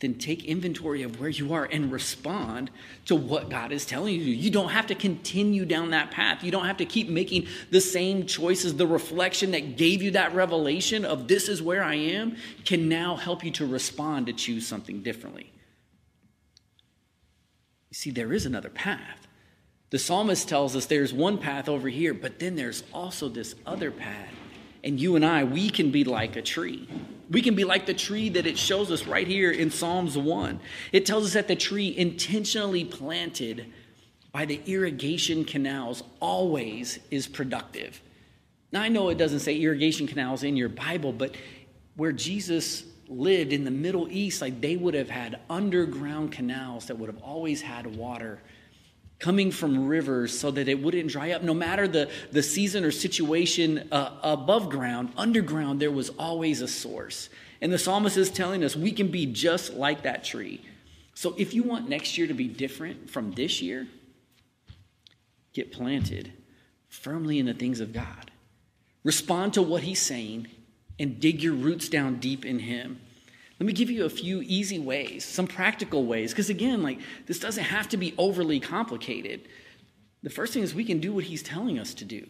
then 0.00 0.14
take 0.14 0.44
inventory 0.44 1.02
of 1.02 1.18
where 1.18 1.28
you 1.28 1.52
are 1.52 1.64
and 1.64 1.90
respond 1.90 2.70
to 3.06 3.16
what 3.16 3.50
God 3.50 3.72
is 3.72 3.84
telling 3.84 4.14
you. 4.14 4.20
You 4.20 4.50
don't 4.50 4.68
have 4.68 4.86
to 4.88 4.94
continue 4.94 5.64
down 5.64 5.90
that 5.90 6.12
path. 6.12 6.44
You 6.44 6.52
don't 6.52 6.66
have 6.66 6.76
to 6.76 6.84
keep 6.84 7.08
making 7.08 7.48
the 7.70 7.80
same 7.80 8.26
choices. 8.26 8.76
The 8.76 8.86
reflection 8.86 9.50
that 9.52 9.76
gave 9.76 10.00
you 10.00 10.12
that 10.12 10.34
revelation 10.34 11.04
of 11.04 11.26
this 11.26 11.48
is 11.48 11.60
where 11.60 11.82
I 11.82 11.94
am 11.94 12.36
can 12.64 12.88
now 12.88 13.16
help 13.16 13.44
you 13.44 13.50
to 13.52 13.66
respond 13.66 14.26
to 14.26 14.32
choose 14.32 14.66
something 14.66 15.02
differently. 15.02 15.52
You 17.90 17.94
see, 17.94 18.10
there 18.10 18.32
is 18.32 18.46
another 18.46 18.70
path. 18.70 19.26
The 19.90 19.98
psalmist 19.98 20.48
tells 20.48 20.76
us 20.76 20.86
there's 20.86 21.14
one 21.14 21.38
path 21.38 21.68
over 21.68 21.88
here, 21.88 22.14
but 22.14 22.38
then 22.38 22.54
there's 22.54 22.84
also 22.92 23.28
this 23.28 23.54
other 23.66 23.90
path. 23.90 24.34
And 24.84 25.00
you 25.00 25.16
and 25.16 25.24
I, 25.24 25.44
we 25.44 25.70
can 25.70 25.90
be 25.90 26.04
like 26.04 26.36
a 26.36 26.42
tree. 26.42 26.88
We 27.30 27.42
can 27.42 27.54
be 27.54 27.64
like 27.64 27.86
the 27.86 27.94
tree 27.94 28.28
that 28.30 28.46
it 28.46 28.56
shows 28.56 28.90
us 28.90 29.06
right 29.06 29.26
here 29.26 29.50
in 29.50 29.70
Psalms 29.70 30.16
1. 30.16 30.60
It 30.92 31.04
tells 31.04 31.26
us 31.26 31.32
that 31.34 31.48
the 31.48 31.56
tree 31.56 31.94
intentionally 31.96 32.84
planted 32.84 33.66
by 34.32 34.44
the 34.44 34.60
irrigation 34.66 35.44
canals 35.44 36.02
always 36.20 36.98
is 37.10 37.26
productive. 37.26 38.00
Now, 38.70 38.82
I 38.82 38.88
know 38.88 39.08
it 39.08 39.18
doesn't 39.18 39.40
say 39.40 39.58
irrigation 39.58 40.06
canals 40.06 40.42
in 40.42 40.56
your 40.56 40.68
Bible, 40.68 41.12
but 41.12 41.34
where 41.96 42.12
Jesus 42.12 42.84
lived 43.08 43.52
in 43.52 43.64
the 43.64 43.70
Middle 43.70 44.08
East, 44.10 44.42
like 44.42 44.60
they 44.60 44.76
would 44.76 44.94
have 44.94 45.08
had 45.08 45.40
underground 45.48 46.32
canals 46.32 46.86
that 46.86 46.98
would 46.98 47.08
have 47.08 47.22
always 47.22 47.62
had 47.62 47.86
water 47.86 48.40
coming 49.18 49.50
from 49.50 49.86
rivers 49.86 50.38
so 50.38 50.50
that 50.50 50.68
it 50.68 50.82
wouldn't 50.82 51.10
dry 51.10 51.32
up. 51.32 51.42
No 51.42 51.54
matter 51.54 51.88
the, 51.88 52.10
the 52.30 52.42
season 52.42 52.84
or 52.84 52.90
situation 52.90 53.88
uh, 53.90 54.12
above 54.22 54.70
ground, 54.70 55.12
underground, 55.16 55.80
there 55.80 55.90
was 55.90 56.10
always 56.10 56.60
a 56.60 56.68
source. 56.68 57.28
And 57.60 57.72
the 57.72 57.78
psalmist 57.78 58.16
is 58.16 58.30
telling 58.30 58.62
us 58.62 58.76
we 58.76 58.92
can 58.92 59.08
be 59.08 59.26
just 59.26 59.74
like 59.74 60.02
that 60.02 60.24
tree. 60.24 60.64
So 61.14 61.34
if 61.36 61.52
you 61.52 61.64
want 61.64 61.88
next 61.88 62.16
year 62.16 62.28
to 62.28 62.34
be 62.34 62.46
different 62.46 63.10
from 63.10 63.32
this 63.32 63.60
year, 63.60 63.88
get 65.52 65.72
planted 65.72 66.32
firmly 66.88 67.40
in 67.40 67.46
the 67.46 67.54
things 67.54 67.80
of 67.80 67.92
God. 67.92 68.30
Respond 69.02 69.54
to 69.54 69.62
what 69.62 69.82
he's 69.82 70.00
saying 70.00 70.46
and 70.98 71.18
dig 71.18 71.42
your 71.42 71.54
roots 71.54 71.88
down 71.88 72.20
deep 72.20 72.44
in 72.44 72.60
him. 72.60 73.00
Let 73.58 73.66
me 73.66 73.72
give 73.72 73.90
you 73.90 74.04
a 74.04 74.10
few 74.10 74.40
easy 74.42 74.78
ways, 74.78 75.24
some 75.24 75.46
practical 75.46 76.04
ways, 76.04 76.32
because 76.32 76.48
again, 76.48 76.82
like 76.82 77.00
this 77.26 77.40
doesn't 77.40 77.64
have 77.64 77.88
to 77.88 77.96
be 77.96 78.14
overly 78.16 78.60
complicated. 78.60 79.48
The 80.22 80.30
first 80.30 80.52
thing 80.52 80.62
is 80.62 80.74
we 80.74 80.84
can 80.84 81.00
do 81.00 81.12
what 81.12 81.24
he's 81.24 81.42
telling 81.42 81.78
us 81.78 81.94
to 81.94 82.04
do. 82.04 82.26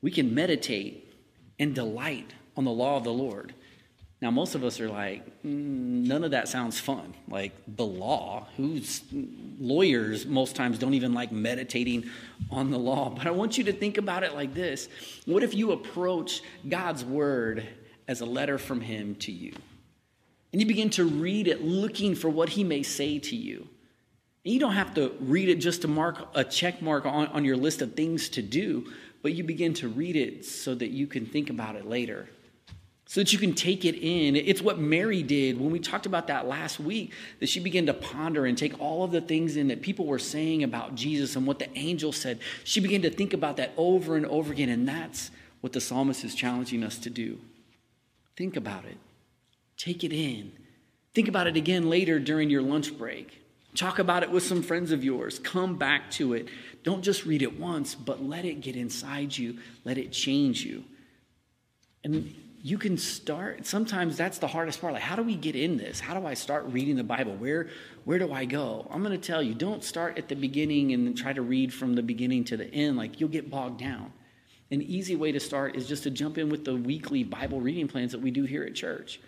We 0.00 0.10
can 0.10 0.34
meditate 0.34 1.12
and 1.58 1.74
delight 1.74 2.32
on 2.56 2.64
the 2.64 2.70
law 2.70 2.96
of 2.96 3.04
the 3.04 3.12
Lord. 3.12 3.54
Now, 4.22 4.30
most 4.30 4.54
of 4.54 4.62
us 4.62 4.78
are 4.78 4.88
like, 4.88 5.42
mm, 5.42 6.06
none 6.06 6.22
of 6.22 6.30
that 6.30 6.48
sounds 6.48 6.78
fun. 6.78 7.12
Like 7.28 7.52
the 7.66 7.84
law, 7.84 8.46
who's 8.56 9.02
lawyers 9.58 10.26
most 10.26 10.54
times 10.54 10.78
don't 10.78 10.94
even 10.94 11.12
like 11.12 11.32
meditating 11.32 12.08
on 12.48 12.70
the 12.70 12.78
law. 12.78 13.10
But 13.10 13.26
I 13.26 13.32
want 13.32 13.58
you 13.58 13.64
to 13.64 13.72
think 13.72 13.98
about 13.98 14.22
it 14.22 14.34
like 14.34 14.54
this 14.54 14.88
What 15.26 15.42
if 15.42 15.54
you 15.54 15.72
approach 15.72 16.40
God's 16.68 17.04
word 17.04 17.66
as 18.06 18.20
a 18.20 18.26
letter 18.26 18.58
from 18.58 18.80
Him 18.80 19.16
to 19.16 19.32
you? 19.32 19.54
And 20.52 20.60
you 20.60 20.66
begin 20.66 20.90
to 20.90 21.04
read 21.04 21.48
it 21.48 21.62
looking 21.62 22.14
for 22.14 22.28
what 22.28 22.50
he 22.50 22.62
may 22.62 22.82
say 22.82 23.18
to 23.18 23.36
you. 23.36 23.68
And 24.44 24.52
you 24.52 24.60
don't 24.60 24.74
have 24.74 24.94
to 24.94 25.12
read 25.20 25.48
it 25.48 25.56
just 25.56 25.82
to 25.82 25.88
mark 25.88 26.28
a 26.34 26.44
check 26.44 26.82
mark 26.82 27.06
on, 27.06 27.28
on 27.28 27.44
your 27.44 27.56
list 27.56 27.80
of 27.80 27.94
things 27.94 28.28
to 28.30 28.42
do, 28.42 28.92
but 29.22 29.34
you 29.34 29.44
begin 29.44 29.72
to 29.74 29.88
read 29.88 30.16
it 30.16 30.44
so 30.44 30.74
that 30.74 30.90
you 30.90 31.06
can 31.06 31.26
think 31.26 31.48
about 31.48 31.76
it 31.76 31.86
later, 31.86 32.28
so 33.06 33.20
that 33.20 33.32
you 33.32 33.38
can 33.38 33.54
take 33.54 33.84
it 33.84 33.94
in. 33.94 34.34
It's 34.34 34.60
what 34.60 34.80
Mary 34.80 35.22
did 35.22 35.60
when 35.60 35.70
we 35.70 35.78
talked 35.78 36.06
about 36.06 36.26
that 36.26 36.48
last 36.48 36.80
week, 36.80 37.12
that 37.38 37.48
she 37.48 37.60
began 37.60 37.86
to 37.86 37.94
ponder 37.94 38.44
and 38.46 38.58
take 38.58 38.78
all 38.80 39.04
of 39.04 39.12
the 39.12 39.20
things 39.20 39.56
in 39.56 39.68
that 39.68 39.80
people 39.80 40.06
were 40.06 40.18
saying 40.18 40.64
about 40.64 40.96
Jesus 40.96 41.36
and 41.36 41.46
what 41.46 41.60
the 41.60 41.70
angel 41.78 42.10
said. 42.10 42.40
She 42.64 42.80
began 42.80 43.02
to 43.02 43.10
think 43.10 43.32
about 43.32 43.58
that 43.58 43.72
over 43.76 44.16
and 44.16 44.26
over 44.26 44.52
again, 44.52 44.70
and 44.70 44.88
that's 44.88 45.30
what 45.60 45.72
the 45.72 45.80
psalmist 45.80 46.24
is 46.24 46.34
challenging 46.34 46.82
us 46.82 46.98
to 46.98 47.10
do. 47.10 47.38
Think 48.36 48.56
about 48.56 48.84
it. 48.86 48.98
Take 49.82 50.04
it 50.04 50.12
in. 50.12 50.52
Think 51.12 51.26
about 51.26 51.48
it 51.48 51.56
again 51.56 51.90
later 51.90 52.20
during 52.20 52.50
your 52.50 52.62
lunch 52.62 52.96
break. 52.96 53.42
Talk 53.74 53.98
about 53.98 54.22
it 54.22 54.30
with 54.30 54.44
some 54.44 54.62
friends 54.62 54.92
of 54.92 55.02
yours. 55.02 55.40
Come 55.40 55.76
back 55.76 56.08
to 56.12 56.34
it. 56.34 56.46
Don't 56.84 57.02
just 57.02 57.26
read 57.26 57.42
it 57.42 57.58
once, 57.58 57.96
but 57.96 58.22
let 58.22 58.44
it 58.44 58.60
get 58.60 58.76
inside 58.76 59.36
you. 59.36 59.58
Let 59.84 59.98
it 59.98 60.12
change 60.12 60.64
you. 60.64 60.84
And 62.04 62.32
you 62.62 62.78
can 62.78 62.96
start 62.96 63.66
sometimes 63.66 64.16
that's 64.16 64.38
the 64.38 64.46
hardest 64.46 64.80
part 64.80 64.92
like 64.92 65.02
how 65.02 65.16
do 65.16 65.22
we 65.24 65.34
get 65.34 65.56
in 65.56 65.76
this 65.78 65.98
how 65.98 66.14
do 66.14 66.24
i 66.24 66.32
start 66.32 66.64
reading 66.66 66.94
the 66.94 67.02
bible 67.02 67.34
where 67.34 67.68
where 68.04 68.20
do 68.20 68.32
i 68.32 68.44
go 68.44 68.86
i'm 68.88 69.02
going 69.02 69.10
to 69.20 69.26
tell 69.26 69.42
you 69.42 69.52
don't 69.52 69.82
start 69.82 70.16
at 70.16 70.28
the 70.28 70.36
beginning 70.36 70.92
and 70.92 71.18
try 71.18 71.32
to 71.32 71.42
read 71.42 71.74
from 71.74 71.96
the 71.96 72.02
beginning 72.04 72.44
to 72.44 72.56
the 72.56 72.72
end 72.72 72.96
like 72.96 73.18
you'll 73.18 73.28
get 73.28 73.50
bogged 73.50 73.80
down 73.80 74.12
an 74.70 74.80
easy 74.80 75.16
way 75.16 75.32
to 75.32 75.40
start 75.40 75.74
is 75.74 75.88
just 75.88 76.04
to 76.04 76.10
jump 76.10 76.38
in 76.38 76.48
with 76.48 76.64
the 76.64 76.76
weekly 76.76 77.24
bible 77.24 77.60
reading 77.60 77.88
plans 77.88 78.12
that 78.12 78.20
we 78.20 78.30
do 78.30 78.44
here 78.44 78.62
at 78.62 78.76
church 78.76 79.18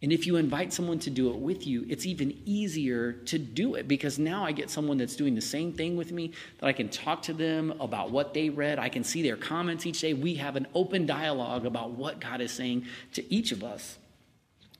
and 0.00 0.12
if 0.12 0.26
you 0.26 0.36
invite 0.36 0.72
someone 0.72 1.00
to 1.00 1.10
do 1.10 1.30
it 1.30 1.36
with 1.36 1.66
you, 1.66 1.84
it's 1.88 2.06
even 2.06 2.40
easier 2.44 3.12
to 3.12 3.38
do 3.38 3.74
it 3.74 3.88
because 3.88 4.16
now 4.16 4.44
I 4.44 4.52
get 4.52 4.70
someone 4.70 4.96
that's 4.96 5.16
doing 5.16 5.34
the 5.34 5.40
same 5.40 5.72
thing 5.72 5.96
with 5.96 6.12
me 6.12 6.32
that 6.60 6.66
I 6.66 6.72
can 6.72 6.88
talk 6.88 7.22
to 7.22 7.32
them 7.32 7.74
about 7.80 8.12
what 8.12 8.32
they 8.32 8.48
read. 8.48 8.78
I 8.78 8.90
can 8.90 9.02
see 9.02 9.22
their 9.22 9.36
comments 9.36 9.86
each 9.86 10.00
day. 10.00 10.14
We 10.14 10.34
have 10.36 10.54
an 10.54 10.68
open 10.72 11.04
dialogue 11.04 11.66
about 11.66 11.90
what 11.90 12.20
God 12.20 12.40
is 12.40 12.52
saying 12.52 12.86
to 13.14 13.34
each 13.34 13.50
of 13.50 13.64
us. 13.64 13.98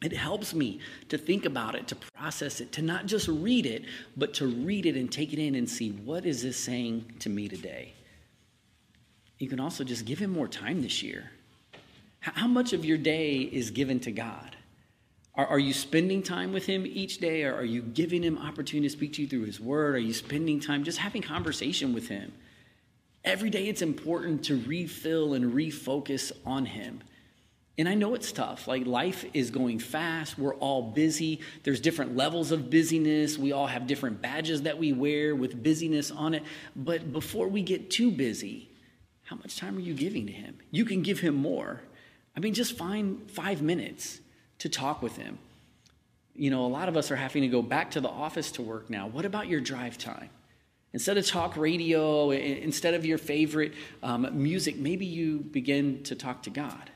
It 0.00 0.12
helps 0.12 0.54
me 0.54 0.78
to 1.08 1.18
think 1.18 1.44
about 1.44 1.74
it, 1.74 1.88
to 1.88 1.96
process 1.96 2.60
it, 2.60 2.70
to 2.72 2.82
not 2.82 3.06
just 3.06 3.26
read 3.26 3.66
it, 3.66 3.86
but 4.16 4.34
to 4.34 4.46
read 4.46 4.86
it 4.86 4.94
and 4.94 5.10
take 5.10 5.32
it 5.32 5.40
in 5.40 5.56
and 5.56 5.68
see 5.68 5.90
what 5.90 6.24
is 6.26 6.44
this 6.44 6.56
saying 6.56 7.14
to 7.18 7.28
me 7.28 7.48
today. 7.48 7.94
You 9.38 9.48
can 9.48 9.58
also 9.58 9.82
just 9.82 10.04
give 10.04 10.20
him 10.20 10.30
more 10.30 10.46
time 10.46 10.82
this 10.82 11.02
year. 11.02 11.32
How 12.20 12.46
much 12.46 12.72
of 12.72 12.84
your 12.84 12.98
day 12.98 13.38
is 13.38 13.72
given 13.72 13.98
to 14.00 14.12
God? 14.12 14.54
Are, 15.38 15.46
are 15.46 15.58
you 15.58 15.72
spending 15.72 16.22
time 16.22 16.52
with 16.52 16.66
Him 16.66 16.84
each 16.84 17.18
day? 17.18 17.44
Or 17.44 17.54
are 17.54 17.64
you 17.64 17.80
giving 17.80 18.22
Him 18.22 18.36
opportunity 18.36 18.88
to 18.88 18.92
speak 18.92 19.12
to 19.14 19.22
you 19.22 19.28
through 19.28 19.44
His 19.44 19.60
Word? 19.60 19.94
Are 19.94 20.00
you 20.00 20.12
spending 20.12 20.58
time 20.58 20.82
just 20.82 20.98
having 20.98 21.22
conversation 21.22 21.94
with 21.94 22.08
Him? 22.08 22.32
Every 23.24 23.48
day 23.48 23.68
it's 23.68 23.80
important 23.80 24.44
to 24.44 24.60
refill 24.66 25.34
and 25.34 25.54
refocus 25.54 26.32
on 26.44 26.66
Him. 26.66 27.02
And 27.78 27.88
I 27.88 27.94
know 27.94 28.14
it's 28.14 28.32
tough. 28.32 28.66
Like 28.66 28.86
life 28.86 29.24
is 29.32 29.50
going 29.50 29.78
fast. 29.78 30.36
We're 30.36 30.56
all 30.56 30.90
busy. 30.90 31.40
There's 31.62 31.80
different 31.80 32.16
levels 32.16 32.50
of 32.50 32.70
busyness. 32.70 33.38
We 33.38 33.52
all 33.52 33.68
have 33.68 33.86
different 33.86 34.20
badges 34.20 34.62
that 34.62 34.78
we 34.78 34.92
wear 34.92 35.36
with 35.36 35.62
busyness 35.62 36.10
on 36.10 36.34
it. 36.34 36.42
But 36.74 37.12
before 37.12 37.46
we 37.46 37.62
get 37.62 37.88
too 37.88 38.10
busy, 38.10 38.70
how 39.22 39.36
much 39.36 39.56
time 39.56 39.76
are 39.76 39.80
you 39.80 39.94
giving 39.94 40.26
to 40.26 40.32
Him? 40.32 40.58
You 40.72 40.84
can 40.84 41.02
give 41.02 41.20
Him 41.20 41.36
more. 41.36 41.82
I 42.36 42.40
mean, 42.40 42.54
just 42.54 42.76
find 42.76 43.30
five 43.30 43.62
minutes 43.62 44.20
to 44.58 44.68
talk 44.68 45.02
with 45.02 45.16
him. 45.16 45.38
You 46.34 46.50
know, 46.50 46.64
a 46.64 46.68
lot 46.68 46.88
of 46.88 46.96
us 46.96 47.10
are 47.10 47.16
having 47.16 47.42
to 47.42 47.48
go 47.48 47.62
back 47.62 47.90
to 47.92 48.00
the 48.00 48.08
office 48.08 48.52
to 48.52 48.62
work 48.62 48.90
now. 48.90 49.08
What 49.08 49.24
about 49.24 49.48
your 49.48 49.60
drive 49.60 49.98
time? 49.98 50.30
Instead 50.92 51.18
of 51.18 51.26
talk 51.26 51.56
radio, 51.56 52.30
instead 52.30 52.94
of 52.94 53.04
your 53.04 53.18
favorite 53.18 53.74
um, 54.02 54.28
music, 54.32 54.76
maybe 54.76 55.04
you 55.04 55.38
begin 55.38 56.02
to 56.04 56.14
talk 56.14 56.42
to 56.44 56.50
God. 56.50 56.90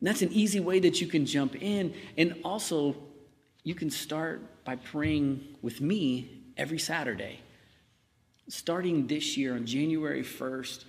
And 0.00 0.08
that's 0.08 0.20
an 0.20 0.32
easy 0.32 0.60
way 0.60 0.80
that 0.80 1.00
you 1.00 1.06
can 1.06 1.24
jump 1.24 1.60
in. 1.62 1.94
And 2.18 2.36
also, 2.44 2.96
you 3.62 3.74
can 3.74 3.90
start 3.90 4.64
by 4.64 4.76
praying 4.76 5.56
with 5.62 5.80
me 5.80 6.28
every 6.56 6.78
Saturday. 6.78 7.40
Starting 8.48 9.06
this 9.06 9.36
year 9.36 9.54
on 9.54 9.64
January 9.64 10.22
1st, 10.22 10.84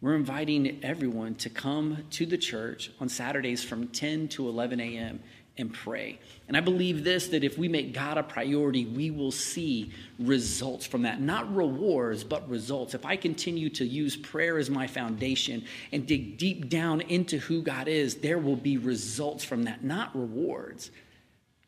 we're 0.00 0.14
inviting 0.14 0.80
everyone 0.82 1.34
to 1.36 1.50
come 1.50 2.04
to 2.10 2.26
the 2.26 2.38
church 2.38 2.90
on 3.00 3.08
Saturdays 3.08 3.62
from 3.62 3.88
10 3.88 4.28
to 4.28 4.48
11 4.48 4.80
a.m 4.80 5.20
and 5.58 5.72
pray. 5.72 6.18
And 6.48 6.56
I 6.56 6.60
believe 6.60 7.04
this 7.04 7.28
that 7.28 7.44
if 7.44 7.58
we 7.58 7.68
make 7.68 7.92
God 7.92 8.16
a 8.16 8.22
priority, 8.22 8.86
we 8.86 9.10
will 9.10 9.30
see 9.30 9.92
results 10.18 10.86
from 10.86 11.02
that. 11.02 11.20
Not 11.20 11.54
rewards, 11.54 12.24
but 12.24 12.48
results. 12.48 12.94
If 12.94 13.04
I 13.04 13.16
continue 13.16 13.68
to 13.70 13.84
use 13.84 14.16
prayer 14.16 14.58
as 14.58 14.70
my 14.70 14.86
foundation 14.86 15.64
and 15.92 16.06
dig 16.06 16.38
deep 16.38 16.68
down 16.68 17.02
into 17.02 17.38
who 17.38 17.62
God 17.62 17.86
is, 17.86 18.16
there 18.16 18.38
will 18.38 18.56
be 18.56 18.78
results 18.78 19.44
from 19.44 19.64
that, 19.64 19.84
not 19.84 20.14
rewards. 20.16 20.90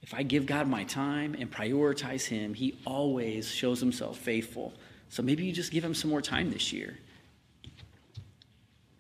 If 0.03 0.15
I 0.15 0.23
give 0.23 0.47
God 0.47 0.69
my 0.69 0.85
time 0.85 1.35
and 1.39 1.51
prioritize 1.51 2.27
Him, 2.27 2.55
He 2.55 2.79
always 2.87 3.49
shows 3.49 3.81
Himself 3.81 4.19
faithful. 4.19 4.75
So 5.09 5.23
maybe 5.23 5.45
you 5.45 5.53
just 5.53 5.73
give 5.73 5.85
Him 5.85 5.95
some 5.95 6.11
more 6.11 6.23
time 6.23 6.51
this 6.51 6.73
year. 6.73 6.99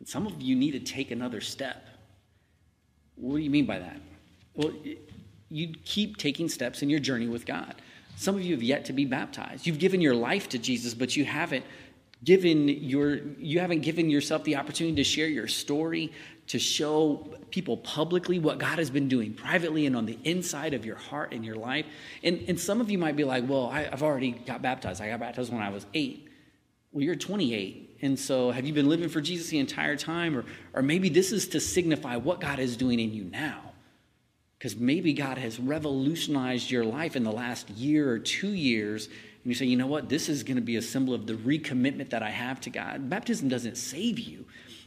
some 0.05 0.27
of 0.27 0.41
you 0.43 0.55
need 0.55 0.73
to 0.73 0.81
take 0.81 1.11
another 1.11 1.41
step. 1.41 1.87
What 3.17 3.37
do 3.37 3.43
you 3.43 3.51
mean 3.51 3.65
by 3.65 3.79
that? 3.79 4.01
Well, 4.55 4.73
you 5.51 5.75
keep 5.85 6.17
taking 6.17 6.49
steps 6.49 6.83
in 6.83 6.91
your 6.91 7.01
journey 7.01 7.29
with 7.29 7.47
God. 7.47 7.77
Some 8.17 8.37
of 8.37 8.43
you 8.43 8.55
have 8.55 8.63
yet 8.63 8.85
to 8.87 8.93
be 8.93 9.05
baptized. 9.05 9.67
You've 9.67 9.79
given 9.79 10.01
your 10.01 10.15
life 10.15 10.49
to 10.51 10.59
Jesus, 10.59 10.95
but 10.95 11.17
you 11.17 11.25
haven't 11.25 11.65
given 12.23 12.69
your 12.69 13.17
you 13.39 13.61
haven't 13.61 13.81
given 13.81 14.09
yourself 14.09 14.45
the 14.45 14.57
opportunity 14.57 14.97
to 14.97 15.05
share 15.05 15.27
your 15.27 15.49
story, 15.49 16.13
to 16.47 16.59
show 16.59 17.29
people 17.51 17.77
publicly 17.79 18.39
what 18.39 18.59
God 18.59 18.79
has 18.79 18.91
been 18.91 19.09
doing 19.09 19.35
privately 19.35 19.87
and 19.87 19.97
on 19.97 20.07
the 20.07 20.19
inside 20.25 20.75
of 20.75 20.87
your 20.87 20.97
heart 20.97 21.33
and 21.33 21.45
your 21.45 21.57
life. 21.57 21.87
And, 22.23 22.45
and 22.49 22.59
some 22.59 22.81
of 22.81 22.91
you 22.91 22.99
might 22.99 23.17
be 23.17 23.25
like, 23.25 23.49
well, 23.49 23.67
I, 23.67 23.89
I've 23.91 24.03
already 24.03 24.33
got 24.33 24.63
baptized. 24.63 25.01
I 25.01 25.09
got 25.09 25.21
baptized 25.21 25.53
when 25.53 25.63
I 25.63 25.71
was 25.71 25.87
eight. 25.95 26.29
Well, 26.93 27.03
you're 27.03 27.17
28. 27.17 27.99
And 28.03 28.19
so 28.19 28.51
have 28.53 28.65
you 28.65 28.73
been 28.73 28.89
living 28.89 29.09
for 29.09 29.21
Jesus 29.21 29.49
the 29.49 29.59
entire 29.59 29.97
time? 29.97 30.37
Or, 30.37 30.45
or 30.75 30.83
maybe 30.83 31.09
this 31.09 31.33
is 31.33 31.49
to 31.49 31.61
signify 31.61 32.17
what 32.17 32.41
God 32.41 32.61
is 32.61 32.77
doing 32.77 33.01
in 33.01 33.13
you 33.13 33.25
now 33.25 33.74
because 34.59 34.77
maybe 34.77 35.13
God 35.13 35.39
has 35.39 35.59
revolutionized 35.59 36.71
your 36.71 36.85
life 36.85 37.17
in 37.17 37.25
the 37.25 37.33
last 37.33 37.69
year 37.71 38.11
or 38.11 38.19
two 38.19 38.53
years. 38.53 39.07
And 39.07 39.15
you 39.45 39.55
say, 39.55 39.67
you 39.67 39.77
know 39.77 39.87
what? 39.87 40.09
This 40.09 40.29
is 40.29 40.43
going 40.43 40.57
to 40.57 40.63
be 40.63 40.77
a 40.77 40.83
symbol 40.83 41.13
of 41.13 41.27
the 41.27 41.35
recommitment 41.35 42.11
that 42.11 42.23
I 42.23 42.31
have 42.31 42.61
to 42.63 42.71
God. 42.71 43.11
Baptism 43.11 43.49
doesn't 43.49 43.77
save 43.77 44.19
you. 44.19 44.45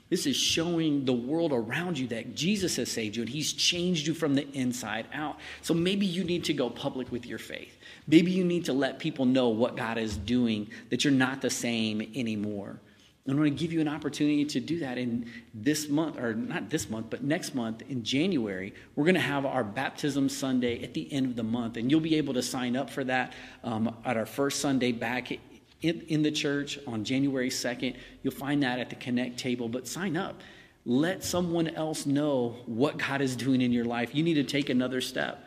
This 0.10 0.26
is 0.26 0.38
showing 0.38 1.04
the 1.04 1.14
world 1.14 1.52
around 1.52 2.00
you 2.00 2.08
that 2.08 2.34
Jesus 2.34 2.78
has 2.78 2.90
saved 2.90 3.18
you 3.18 3.24
and 3.24 3.30
he's 3.30 3.52
changed 3.52 4.08
you 4.08 4.14
from 4.14 4.36
the 4.36 4.50
inside 4.54 5.06
out. 5.14 5.38
So 5.62 5.74
maybe 5.74 6.06
you 6.06 6.24
need 6.24 6.46
to 6.46 6.54
go 6.54 6.70
public 6.70 7.12
with 7.12 7.26
your 7.26 7.40
faith. 7.40 7.78
Maybe 8.08 8.32
you 8.32 8.46
need 8.46 8.66
to 8.66 8.74
let 8.74 9.00
people 9.00 9.26
know 9.26 9.50
what 9.50 9.76
God 9.76 9.98
is 9.98 10.16
doing, 10.16 10.70
that 10.90 11.04
you're 11.04 11.12
not 11.12 11.42
the 11.42 11.50
same 11.50 12.10
anymore. 12.16 12.80
I 13.28 13.34
want 13.34 13.46
to 13.46 13.50
give 13.50 13.74
you 13.74 13.82
an 13.82 13.90
opportunity 13.90 14.46
to 14.46 14.60
do 14.62 14.80
that 14.80 14.98
in 14.98 15.30
this 15.54 15.90
month, 15.90 16.18
or 16.18 16.34
not 16.34 16.70
this 16.70 16.90
month, 16.90 17.08
but 17.10 17.24
next 17.24 17.56
month 17.56 17.84
in 17.90 18.04
January. 18.04 18.74
We're 18.96 19.04
going 19.04 19.16
to 19.16 19.22
have 19.22 19.46
our 19.46 19.66
baptism 19.66 20.30
Sunday 20.30 20.82
at 20.82 20.94
the 20.94 21.12
end 21.12 21.26
of 21.26 21.36
the 21.36 21.44
month, 21.44 21.76
and 21.76 21.92
you'll 21.92 22.00
be 22.00 22.16
able 22.16 22.34
to 22.36 22.42
sign 22.42 22.78
up 22.78 22.90
for 22.90 23.04
that 23.04 23.34
um, 23.66 23.94
at 24.06 24.16
our 24.16 24.26
first 24.26 24.62
Sunday 24.62 24.94
back 24.94 25.34
in, 25.82 26.02
in 26.08 26.24
the 26.24 26.32
church 26.32 26.80
on 26.88 27.04
January 27.04 27.50
2nd. 27.50 27.98
You'll 28.24 28.34
find 28.34 28.64
that 28.64 28.80
at 28.80 28.90
the 28.90 28.96
Connect 28.96 29.38
table, 29.38 29.68
but 29.68 29.88
sign 29.88 30.16
up. 30.16 30.42
Let 30.86 31.22
someone 31.22 31.68
else 31.68 32.06
know 32.06 32.56
what 32.66 32.98
God 32.98 33.20
is 33.20 33.36
doing 33.36 33.60
in 33.62 33.74
your 33.74 33.84
life. 33.84 34.16
You 34.16 34.24
need 34.24 34.36
to 34.36 34.44
take 34.46 34.70
another 34.70 35.02
step. 35.02 35.44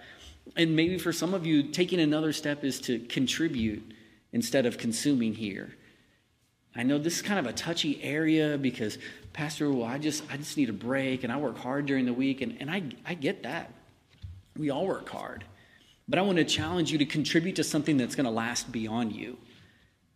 And 0.54 0.76
maybe 0.76 0.98
for 0.98 1.12
some 1.14 1.32
of 1.32 1.46
you, 1.46 1.62
taking 1.62 1.98
another 1.98 2.34
step 2.34 2.62
is 2.62 2.78
to 2.82 2.98
contribute 2.98 3.94
instead 4.32 4.66
of 4.66 4.76
consuming 4.76 5.34
here. 5.34 5.76
I 6.74 6.84
know 6.84 6.98
this 6.98 7.16
is 7.16 7.22
kind 7.22 7.38
of 7.38 7.46
a 7.46 7.52
touchy 7.52 8.02
area 8.02 8.56
because, 8.56 8.98
Pastor, 9.32 9.72
well, 9.72 9.84
I 9.84 9.98
just 9.98 10.22
I 10.30 10.36
just 10.36 10.56
need 10.56 10.68
a 10.68 10.74
break 10.74 11.24
and 11.24 11.32
I 11.32 11.36
work 11.36 11.58
hard 11.58 11.86
during 11.86 12.06
the 12.06 12.12
week, 12.12 12.40
and, 12.40 12.56
and 12.60 12.70
I, 12.70 12.82
I 13.04 13.14
get 13.14 13.42
that. 13.42 13.72
We 14.56 14.70
all 14.70 14.86
work 14.86 15.08
hard. 15.08 15.44
But 16.08 16.18
I 16.18 16.22
want 16.22 16.38
to 16.38 16.44
challenge 16.44 16.90
you 16.90 16.98
to 16.98 17.06
contribute 17.06 17.56
to 17.56 17.64
something 17.64 17.96
that's 17.96 18.14
going 18.14 18.24
to 18.24 18.30
last 18.30 18.70
beyond 18.72 19.12
you, 19.12 19.36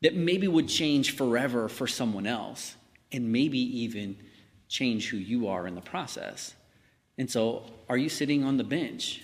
that 0.03 0.15
maybe 0.15 0.49
would 0.49 0.69
change 0.69 1.17
forever 1.17 1.69
for 1.69 1.87
someone 1.87 2.27
else, 2.27 2.77
and 3.13 3.33
maybe 3.33 3.59
even 3.59 4.17
change 4.69 5.09
who 5.09 5.17
you 5.17 5.49
are 5.49 5.67
in 5.67 5.75
the 5.75 5.81
process. 5.81 6.55
And 7.17 7.31
so, 7.31 7.65
are 7.89 7.97
you 7.97 8.09
sitting 8.09 8.45
on 8.45 8.57
the 8.57 8.65
bench? 8.65 9.23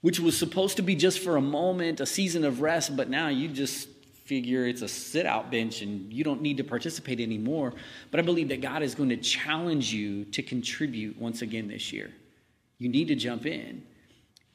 Which 0.00 0.18
was 0.18 0.36
supposed 0.36 0.76
to 0.76 0.82
be 0.82 0.96
just 0.96 1.18
for 1.18 1.36
a 1.36 1.42
moment, 1.42 2.00
a 2.00 2.06
season 2.06 2.44
of 2.44 2.60
rest, 2.60 2.96
but 2.96 3.08
now 3.08 3.28
you 3.28 3.48
just 3.48 3.88
figure 4.24 4.66
it's 4.66 4.82
a 4.82 4.88
sit 4.88 5.26
out 5.26 5.50
bench 5.50 5.82
and 5.82 6.12
you 6.12 6.24
don't 6.24 6.42
need 6.42 6.56
to 6.58 6.64
participate 6.64 7.20
anymore. 7.20 7.72
But 8.10 8.20
I 8.20 8.22
believe 8.22 8.48
that 8.48 8.60
God 8.60 8.82
is 8.82 8.94
going 8.94 9.08
to 9.10 9.16
challenge 9.16 9.92
you 9.92 10.24
to 10.26 10.42
contribute 10.42 11.18
once 11.18 11.42
again 11.42 11.68
this 11.68 11.92
year. 11.92 12.10
You 12.78 12.88
need 12.88 13.08
to 13.08 13.14
jump 13.14 13.46
in. 13.46 13.84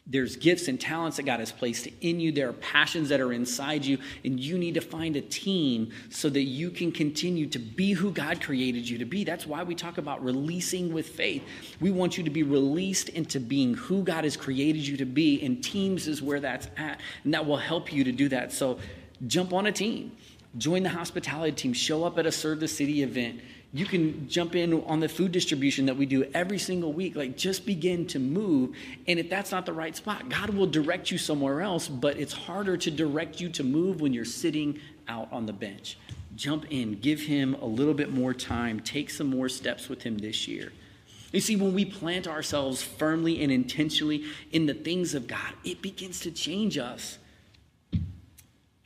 There's 0.09 0.37
gifts 0.37 0.69
and 0.69 0.79
talents 0.79 1.17
that 1.17 1.23
God 1.23 1.41
has 1.41 1.51
placed 1.51 1.89
in 1.99 2.21
you. 2.21 2.31
There 2.31 2.47
are 2.47 2.53
passions 2.53 3.09
that 3.09 3.19
are 3.19 3.33
inside 3.33 3.83
you, 3.83 3.97
and 4.23 4.39
you 4.39 4.57
need 4.57 4.75
to 4.75 4.81
find 4.81 5.17
a 5.17 5.21
team 5.21 5.91
so 6.09 6.29
that 6.29 6.43
you 6.43 6.71
can 6.71 6.93
continue 6.93 7.45
to 7.47 7.59
be 7.59 7.91
who 7.91 8.11
God 8.11 8.41
created 8.41 8.87
you 8.87 8.97
to 8.99 9.05
be. 9.05 9.25
That's 9.25 9.45
why 9.45 9.63
we 9.63 9.75
talk 9.75 9.97
about 9.97 10.23
releasing 10.23 10.93
with 10.93 11.09
faith. 11.09 11.43
We 11.81 11.91
want 11.91 12.17
you 12.17 12.23
to 12.23 12.29
be 12.29 12.43
released 12.43 13.09
into 13.09 13.41
being 13.41 13.73
who 13.73 14.01
God 14.01 14.23
has 14.23 14.37
created 14.37 14.87
you 14.87 14.95
to 14.95 15.05
be, 15.05 15.43
and 15.43 15.61
teams 15.61 16.07
is 16.07 16.21
where 16.21 16.39
that's 16.39 16.69
at, 16.77 17.01
and 17.25 17.33
that 17.33 17.45
will 17.45 17.57
help 17.57 17.91
you 17.91 18.05
to 18.05 18.13
do 18.13 18.29
that. 18.29 18.53
So 18.53 18.79
jump 19.25 19.53
on 19.53 19.65
a 19.65 19.71
team, 19.71 20.11
join 20.57 20.83
the 20.83 20.89
hospitality 20.89 21.53
team, 21.53 21.73
show 21.73 22.03
up 22.03 22.17
at 22.17 22.25
a 22.25 22.31
Serve 22.31 22.59
the 22.59 22.67
City 22.67 23.01
event. 23.01 23.41
You 23.73 23.85
can 23.85 24.29
jump 24.29 24.55
in 24.55 24.81
on 24.85 24.99
the 24.99 25.09
food 25.09 25.31
distribution 25.31 25.85
that 25.87 25.97
we 25.97 26.05
do 26.05 26.23
every 26.33 26.57
single 26.57 26.93
week. 26.93 27.15
Like, 27.15 27.35
just 27.35 27.65
begin 27.65 28.07
to 28.07 28.19
move. 28.19 28.75
And 29.07 29.19
if 29.19 29.29
that's 29.29 29.51
not 29.51 29.65
the 29.65 29.73
right 29.73 29.95
spot, 29.95 30.29
God 30.29 30.51
will 30.51 30.67
direct 30.67 31.11
you 31.11 31.17
somewhere 31.17 31.61
else, 31.61 31.87
but 31.87 32.17
it's 32.17 32.33
harder 32.33 32.77
to 32.77 32.91
direct 32.91 33.41
you 33.41 33.49
to 33.49 33.63
move 33.63 33.99
when 33.99 34.13
you're 34.13 34.25
sitting 34.25 34.79
out 35.07 35.31
on 35.31 35.45
the 35.45 35.53
bench. 35.53 35.97
Jump 36.35 36.65
in, 36.69 36.99
give 36.99 37.21
Him 37.21 37.55
a 37.55 37.65
little 37.65 37.93
bit 37.93 38.13
more 38.13 38.33
time, 38.33 38.79
take 38.79 39.09
some 39.09 39.27
more 39.27 39.49
steps 39.49 39.89
with 39.89 40.03
Him 40.03 40.17
this 40.17 40.47
year. 40.47 40.71
You 41.33 41.41
see, 41.41 41.57
when 41.57 41.73
we 41.73 41.83
plant 41.83 42.27
ourselves 42.27 42.81
firmly 42.81 43.43
and 43.43 43.51
intentionally 43.51 44.23
in 44.51 44.65
the 44.65 44.73
things 44.73 45.13
of 45.13 45.27
God, 45.27 45.53
it 45.65 45.81
begins 45.81 46.21
to 46.21 46.31
change 46.31 46.77
us. 46.77 47.17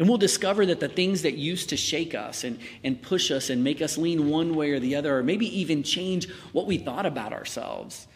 And 0.02 0.10
we'll 0.10 0.18
discover 0.18 0.66
that 0.66 0.80
the 0.80 0.88
things 0.88 1.22
that 1.22 1.36
used 1.36 1.70
to 1.70 1.78
shake 1.78 2.16
us 2.16 2.44
and, 2.44 2.58
and 2.84 3.00
push 3.00 3.30
us 3.30 3.52
and 3.52 3.64
make 3.64 3.84
us 3.84 4.00
lean 4.00 4.32
one 4.32 4.56
way 4.56 4.72
or 4.72 4.80
the 4.80 4.96
other, 4.96 5.16
or 5.16 5.22
maybe 5.22 5.46
even 5.60 5.84
change 5.84 6.28
what 6.54 6.66
we 6.66 6.80
thought 6.80 7.06
about 7.06 7.34
ourselves. 7.34 8.08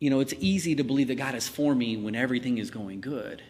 You 0.00 0.08
know, 0.08 0.20
it's 0.20 0.32
easy 0.38 0.74
to 0.76 0.82
believe 0.82 1.08
that 1.08 1.16
God 1.16 1.34
is 1.34 1.46
for 1.46 1.74
me 1.74 1.98
when 1.98 2.14
everything 2.14 2.56
is 2.56 2.70
going 2.70 3.02
good. 3.02 3.42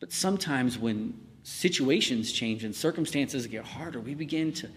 But 0.00 0.10
sometimes 0.10 0.78
when 0.78 1.20
situations 1.42 2.32
change 2.32 2.64
and 2.64 2.74
circumstances 2.74 3.46
get 3.46 3.66
harder, 3.66 4.00
we 4.00 4.14
begin 4.14 4.54
to 4.54 4.70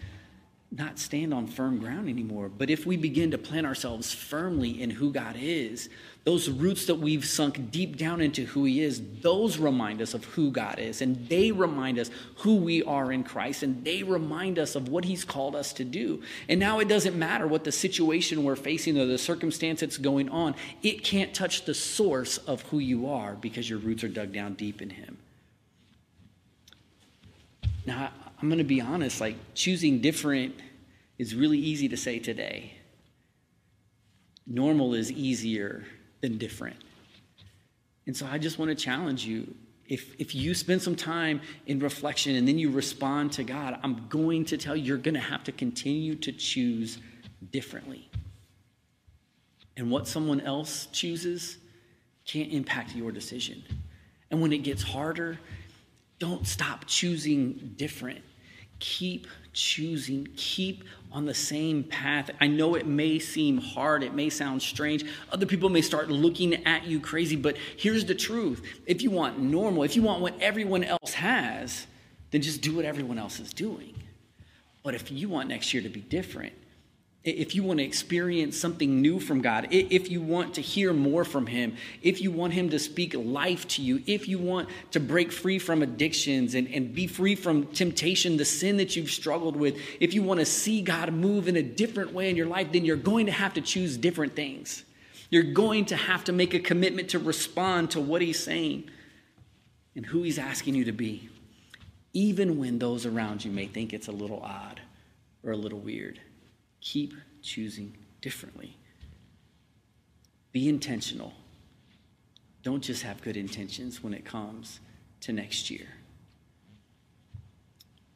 not 0.72 1.00
stand 1.00 1.34
on 1.34 1.48
firm 1.48 1.78
ground 1.78 2.08
anymore. 2.08 2.48
But 2.48 2.70
if 2.70 2.86
we 2.86 2.96
begin 2.96 3.32
to 3.32 3.38
plant 3.38 3.66
ourselves 3.66 4.14
firmly 4.14 4.80
in 4.80 4.90
who 4.90 5.12
God 5.12 5.36
is, 5.36 5.88
those 6.22 6.48
roots 6.48 6.86
that 6.86 6.94
we've 6.94 7.24
sunk 7.24 7.72
deep 7.72 7.96
down 7.96 8.20
into 8.20 8.44
who 8.44 8.64
He 8.64 8.80
is, 8.80 9.02
those 9.20 9.58
remind 9.58 10.00
us 10.00 10.14
of 10.14 10.24
who 10.26 10.52
God 10.52 10.78
is. 10.78 11.02
And 11.02 11.28
they 11.28 11.50
remind 11.50 11.98
us 11.98 12.10
who 12.36 12.56
we 12.56 12.84
are 12.84 13.10
in 13.10 13.24
Christ. 13.24 13.64
And 13.64 13.84
they 13.84 14.04
remind 14.04 14.60
us 14.60 14.76
of 14.76 14.88
what 14.88 15.04
He's 15.04 15.24
called 15.24 15.56
us 15.56 15.72
to 15.72 15.84
do. 15.84 16.22
And 16.48 16.60
now 16.60 16.78
it 16.78 16.86
doesn't 16.86 17.18
matter 17.18 17.48
what 17.48 17.64
the 17.64 17.72
situation 17.72 18.44
we're 18.44 18.54
facing 18.54 18.96
or 18.96 19.06
the 19.06 19.18
circumstance 19.18 19.80
that's 19.80 19.98
going 19.98 20.28
on, 20.28 20.54
it 20.84 21.02
can't 21.02 21.34
touch 21.34 21.64
the 21.64 21.74
source 21.74 22.38
of 22.38 22.62
who 22.62 22.78
you 22.78 23.08
are 23.08 23.34
because 23.34 23.68
your 23.68 23.80
roots 23.80 24.04
are 24.04 24.08
dug 24.08 24.32
down 24.32 24.54
deep 24.54 24.80
in 24.80 24.90
Him. 24.90 25.18
Now, 27.86 28.12
I'm 28.40 28.48
going 28.48 28.58
to 28.58 28.64
be 28.64 28.80
honest, 28.80 29.20
like 29.20 29.36
choosing 29.54 30.00
different 30.00 30.54
is 31.18 31.34
really 31.34 31.58
easy 31.58 31.88
to 31.88 31.96
say 31.96 32.18
today. 32.18 32.74
Normal 34.46 34.94
is 34.94 35.12
easier 35.12 35.84
than 36.22 36.38
different. 36.38 36.76
And 38.06 38.16
so 38.16 38.26
I 38.26 38.38
just 38.38 38.58
want 38.58 38.70
to 38.70 38.74
challenge 38.74 39.24
you. 39.24 39.54
If, 39.86 40.14
if 40.18 40.34
you 40.34 40.54
spend 40.54 40.80
some 40.80 40.96
time 40.96 41.40
in 41.66 41.80
reflection 41.80 42.36
and 42.36 42.46
then 42.48 42.58
you 42.58 42.70
respond 42.70 43.32
to 43.32 43.44
God, 43.44 43.78
I'm 43.82 44.06
going 44.08 44.44
to 44.46 44.56
tell 44.56 44.74
you 44.74 44.84
you're 44.84 44.96
going 44.96 45.14
to 45.14 45.20
have 45.20 45.44
to 45.44 45.52
continue 45.52 46.14
to 46.16 46.32
choose 46.32 46.98
differently. 47.50 48.08
And 49.76 49.90
what 49.90 50.08
someone 50.08 50.40
else 50.40 50.86
chooses 50.92 51.58
can't 52.24 52.52
impact 52.52 52.94
your 52.94 53.12
decision. 53.12 53.62
And 54.30 54.40
when 54.40 54.52
it 54.52 54.58
gets 54.58 54.82
harder, 54.82 55.38
don't 56.18 56.46
stop 56.46 56.84
choosing 56.86 57.74
different. 57.76 58.20
Keep 58.80 59.26
choosing, 59.52 60.28
keep 60.36 60.84
on 61.12 61.24
the 61.26 61.34
same 61.34 61.84
path. 61.84 62.30
I 62.40 62.46
know 62.46 62.74
it 62.74 62.86
may 62.86 63.18
seem 63.18 63.58
hard, 63.58 64.02
it 64.02 64.14
may 64.14 64.28
sound 64.30 64.62
strange. 64.62 65.04
Other 65.32 65.46
people 65.46 65.68
may 65.68 65.82
start 65.82 66.08
looking 66.08 66.66
at 66.66 66.86
you 66.86 67.00
crazy, 67.00 67.36
but 67.36 67.56
here's 67.76 68.04
the 68.04 68.14
truth. 68.14 68.62
If 68.86 69.02
you 69.02 69.10
want 69.10 69.38
normal, 69.38 69.82
if 69.82 69.96
you 69.96 70.02
want 70.02 70.20
what 70.20 70.40
everyone 70.40 70.84
else 70.84 71.14
has, 71.14 71.86
then 72.30 72.42
just 72.42 72.60
do 72.60 72.76
what 72.76 72.84
everyone 72.84 73.18
else 73.18 73.40
is 73.40 73.52
doing. 73.52 73.94
But 74.82 74.94
if 74.94 75.10
you 75.10 75.28
want 75.28 75.48
next 75.48 75.74
year 75.74 75.82
to 75.82 75.88
be 75.88 76.00
different, 76.00 76.52
if 77.22 77.54
you 77.54 77.62
want 77.62 77.78
to 77.80 77.84
experience 77.84 78.56
something 78.58 79.02
new 79.02 79.20
from 79.20 79.42
God, 79.42 79.68
if 79.70 80.10
you 80.10 80.22
want 80.22 80.54
to 80.54 80.62
hear 80.62 80.94
more 80.94 81.22
from 81.22 81.46
Him, 81.46 81.76
if 82.00 82.22
you 82.22 82.30
want 82.30 82.54
Him 82.54 82.70
to 82.70 82.78
speak 82.78 83.14
life 83.14 83.68
to 83.68 83.82
you, 83.82 84.02
if 84.06 84.26
you 84.26 84.38
want 84.38 84.70
to 84.92 85.00
break 85.00 85.30
free 85.30 85.58
from 85.58 85.82
addictions 85.82 86.54
and, 86.54 86.66
and 86.68 86.94
be 86.94 87.06
free 87.06 87.34
from 87.34 87.66
temptation, 87.66 88.38
the 88.38 88.46
sin 88.46 88.78
that 88.78 88.96
you've 88.96 89.10
struggled 89.10 89.54
with, 89.54 89.76
if 90.00 90.14
you 90.14 90.22
want 90.22 90.40
to 90.40 90.46
see 90.46 90.80
God 90.80 91.12
move 91.12 91.46
in 91.46 91.56
a 91.56 91.62
different 91.62 92.14
way 92.14 92.30
in 92.30 92.36
your 92.36 92.46
life, 92.46 92.72
then 92.72 92.86
you're 92.86 92.96
going 92.96 93.26
to 93.26 93.32
have 93.32 93.52
to 93.54 93.60
choose 93.60 93.98
different 93.98 94.34
things. 94.34 94.84
You're 95.28 95.42
going 95.42 95.84
to 95.86 95.96
have 95.96 96.24
to 96.24 96.32
make 96.32 96.54
a 96.54 96.58
commitment 96.58 97.10
to 97.10 97.18
respond 97.18 97.90
to 97.90 98.00
what 98.00 98.22
He's 98.22 98.42
saying 98.42 98.88
and 99.94 100.06
who 100.06 100.22
He's 100.22 100.38
asking 100.38 100.74
you 100.74 100.86
to 100.86 100.92
be, 100.92 101.28
even 102.14 102.58
when 102.58 102.78
those 102.78 103.04
around 103.04 103.44
you 103.44 103.50
may 103.50 103.66
think 103.66 103.92
it's 103.92 104.08
a 104.08 104.12
little 104.12 104.40
odd 104.40 104.80
or 105.44 105.52
a 105.52 105.56
little 105.56 105.80
weird. 105.80 106.18
Keep 106.80 107.14
choosing 107.42 107.96
differently. 108.20 108.76
Be 110.52 110.68
intentional. 110.68 111.32
Don't 112.62 112.82
just 112.82 113.02
have 113.02 113.22
good 113.22 113.36
intentions 113.36 114.02
when 114.02 114.12
it 114.12 114.24
comes 114.24 114.80
to 115.20 115.32
next 115.32 115.70
year. 115.70 115.86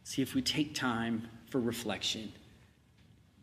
See, 0.02 0.20
if 0.20 0.34
we 0.34 0.42
take 0.42 0.74
time 0.74 1.28
for 1.48 1.60
reflection, 1.60 2.32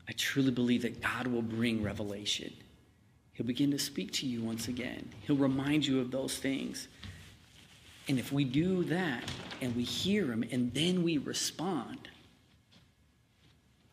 I 0.08 0.12
truly 0.14 0.52
believe 0.52 0.84
that 0.84 1.02
God 1.02 1.28
will 1.28 1.42
bring 1.42 1.82
revelation. 1.82 2.54
He'll 3.34 3.48
begin 3.48 3.72
to 3.72 3.80
speak 3.80 4.12
to 4.14 4.28
you 4.28 4.42
once 4.42 4.68
again, 4.68 5.10
He'll 5.22 5.38
remind 5.38 5.86
you 5.86 6.00
of 6.00 6.12
those 6.12 6.38
things. 6.38 6.88
And 8.08 8.20
if 8.20 8.32
we 8.32 8.44
do 8.44 8.84
that 8.86 9.24
and 9.62 9.76
we 9.76 9.84
hear 9.84 10.32
Him 10.32 10.44
and 10.52 10.74
then 10.74 11.04
we 11.04 11.18
respond, 11.18 12.10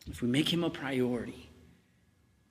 if 0.09 0.21
we 0.21 0.27
make 0.27 0.51
him 0.51 0.63
a 0.63 0.69
priority, 0.69 1.49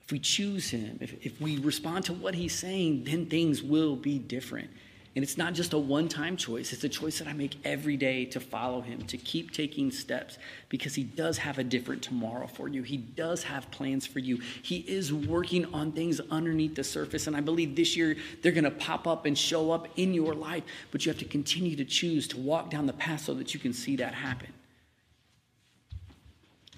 if 0.01 0.13
we 0.13 0.19
choose 0.19 0.71
him, 0.71 0.99
if, 1.01 1.15
if 1.27 1.41
we 1.41 1.59
respond 1.59 2.05
to 2.07 2.13
what 2.13 2.35
he's 2.35 2.55
saying, 2.55 3.05
then 3.05 3.27
things 3.27 3.63
will 3.63 3.97
be 3.97 4.19
different. 4.19 4.71
And 5.19 5.23
it's 5.25 5.37
not 5.37 5.53
just 5.53 5.73
a 5.73 5.79
one 5.79 6.09
time 6.09 6.37
choice, 6.37 6.73
it's 6.73 6.85
a 6.85 6.89
choice 6.89 7.19
that 7.19 7.27
I 7.27 7.33
make 7.33 7.57
every 7.65 7.97
day 7.97 8.25
to 8.27 8.39
follow 8.39 8.81
him, 8.81 9.03
to 9.07 9.17
keep 9.17 9.51
taking 9.51 9.91
steps, 9.91 10.39
because 10.69 10.95
he 10.95 11.03
does 11.03 11.37
have 11.39 11.59
a 11.59 11.65
different 11.65 12.03
tomorrow 12.03 12.47
for 12.47 12.69
you. 12.69 12.83
He 12.85 12.99
does 12.99 13.43
have 13.43 13.71
plans 13.71 14.07
for 14.07 14.21
you. 14.21 14.41
He 14.63 14.77
is 14.77 15.13
working 15.13 15.67
on 15.75 15.91
things 15.91 16.21
underneath 16.31 16.77
the 16.77 16.85
surface. 16.85 17.27
And 17.27 17.37
I 17.37 17.41
believe 17.41 17.75
this 17.75 17.97
year 17.97 18.17
they're 18.43 18.53
going 18.53 18.63
to 18.65 18.71
pop 18.71 19.07
up 19.07 19.27
and 19.27 19.37
show 19.37 19.73
up 19.73 19.89
in 19.97 20.15
your 20.15 20.35
life, 20.35 20.63
but 20.93 21.05
you 21.05 21.11
have 21.11 21.19
to 21.19 21.25
continue 21.25 21.75
to 21.75 21.85
choose 21.85 22.29
to 22.29 22.39
walk 22.39 22.71
down 22.71 22.87
the 22.87 22.93
path 22.93 23.23
so 23.23 23.35
that 23.35 23.53
you 23.53 23.59
can 23.59 23.73
see 23.73 23.97
that 23.97 24.15
happen. 24.15 24.49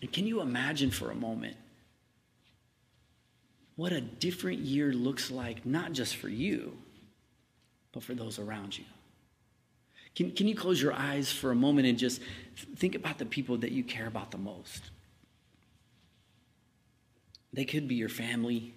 And 0.00 0.12
can 0.12 0.26
you 0.26 0.40
imagine 0.40 0.90
for 0.90 1.10
a 1.10 1.14
moment 1.14 1.56
what 3.76 3.92
a 3.92 4.00
different 4.00 4.60
year 4.60 4.92
looks 4.92 5.30
like, 5.30 5.64
not 5.64 5.92
just 5.92 6.16
for 6.16 6.28
you, 6.28 6.76
but 7.92 8.02
for 8.02 8.14
those 8.14 8.38
around 8.38 8.76
you? 8.78 8.84
Can, 10.14 10.32
can 10.32 10.48
you 10.48 10.54
close 10.54 10.82
your 10.82 10.92
eyes 10.92 11.30
for 11.30 11.50
a 11.50 11.54
moment 11.54 11.86
and 11.86 11.96
just 11.96 12.20
think 12.76 12.94
about 12.94 13.18
the 13.18 13.24
people 13.24 13.58
that 13.58 13.72
you 13.72 13.84
care 13.84 14.06
about 14.06 14.30
the 14.30 14.38
most? 14.38 14.90
They 17.52 17.64
could 17.64 17.88
be 17.88 17.94
your 17.94 18.08
family, 18.08 18.74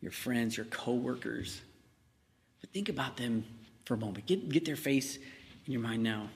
your 0.00 0.12
friends, 0.12 0.56
your 0.56 0.66
coworkers. 0.66 1.60
But 2.60 2.70
think 2.70 2.88
about 2.88 3.16
them 3.16 3.44
for 3.84 3.94
a 3.94 3.98
moment. 3.98 4.26
Get, 4.26 4.48
get 4.48 4.64
their 4.64 4.76
face 4.76 5.16
in 5.16 5.72
your 5.72 5.82
mind 5.82 6.02
now. 6.02 6.28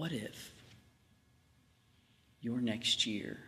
What 0.00 0.12
if 0.12 0.54
your 2.40 2.58
next 2.62 3.04
year 3.04 3.38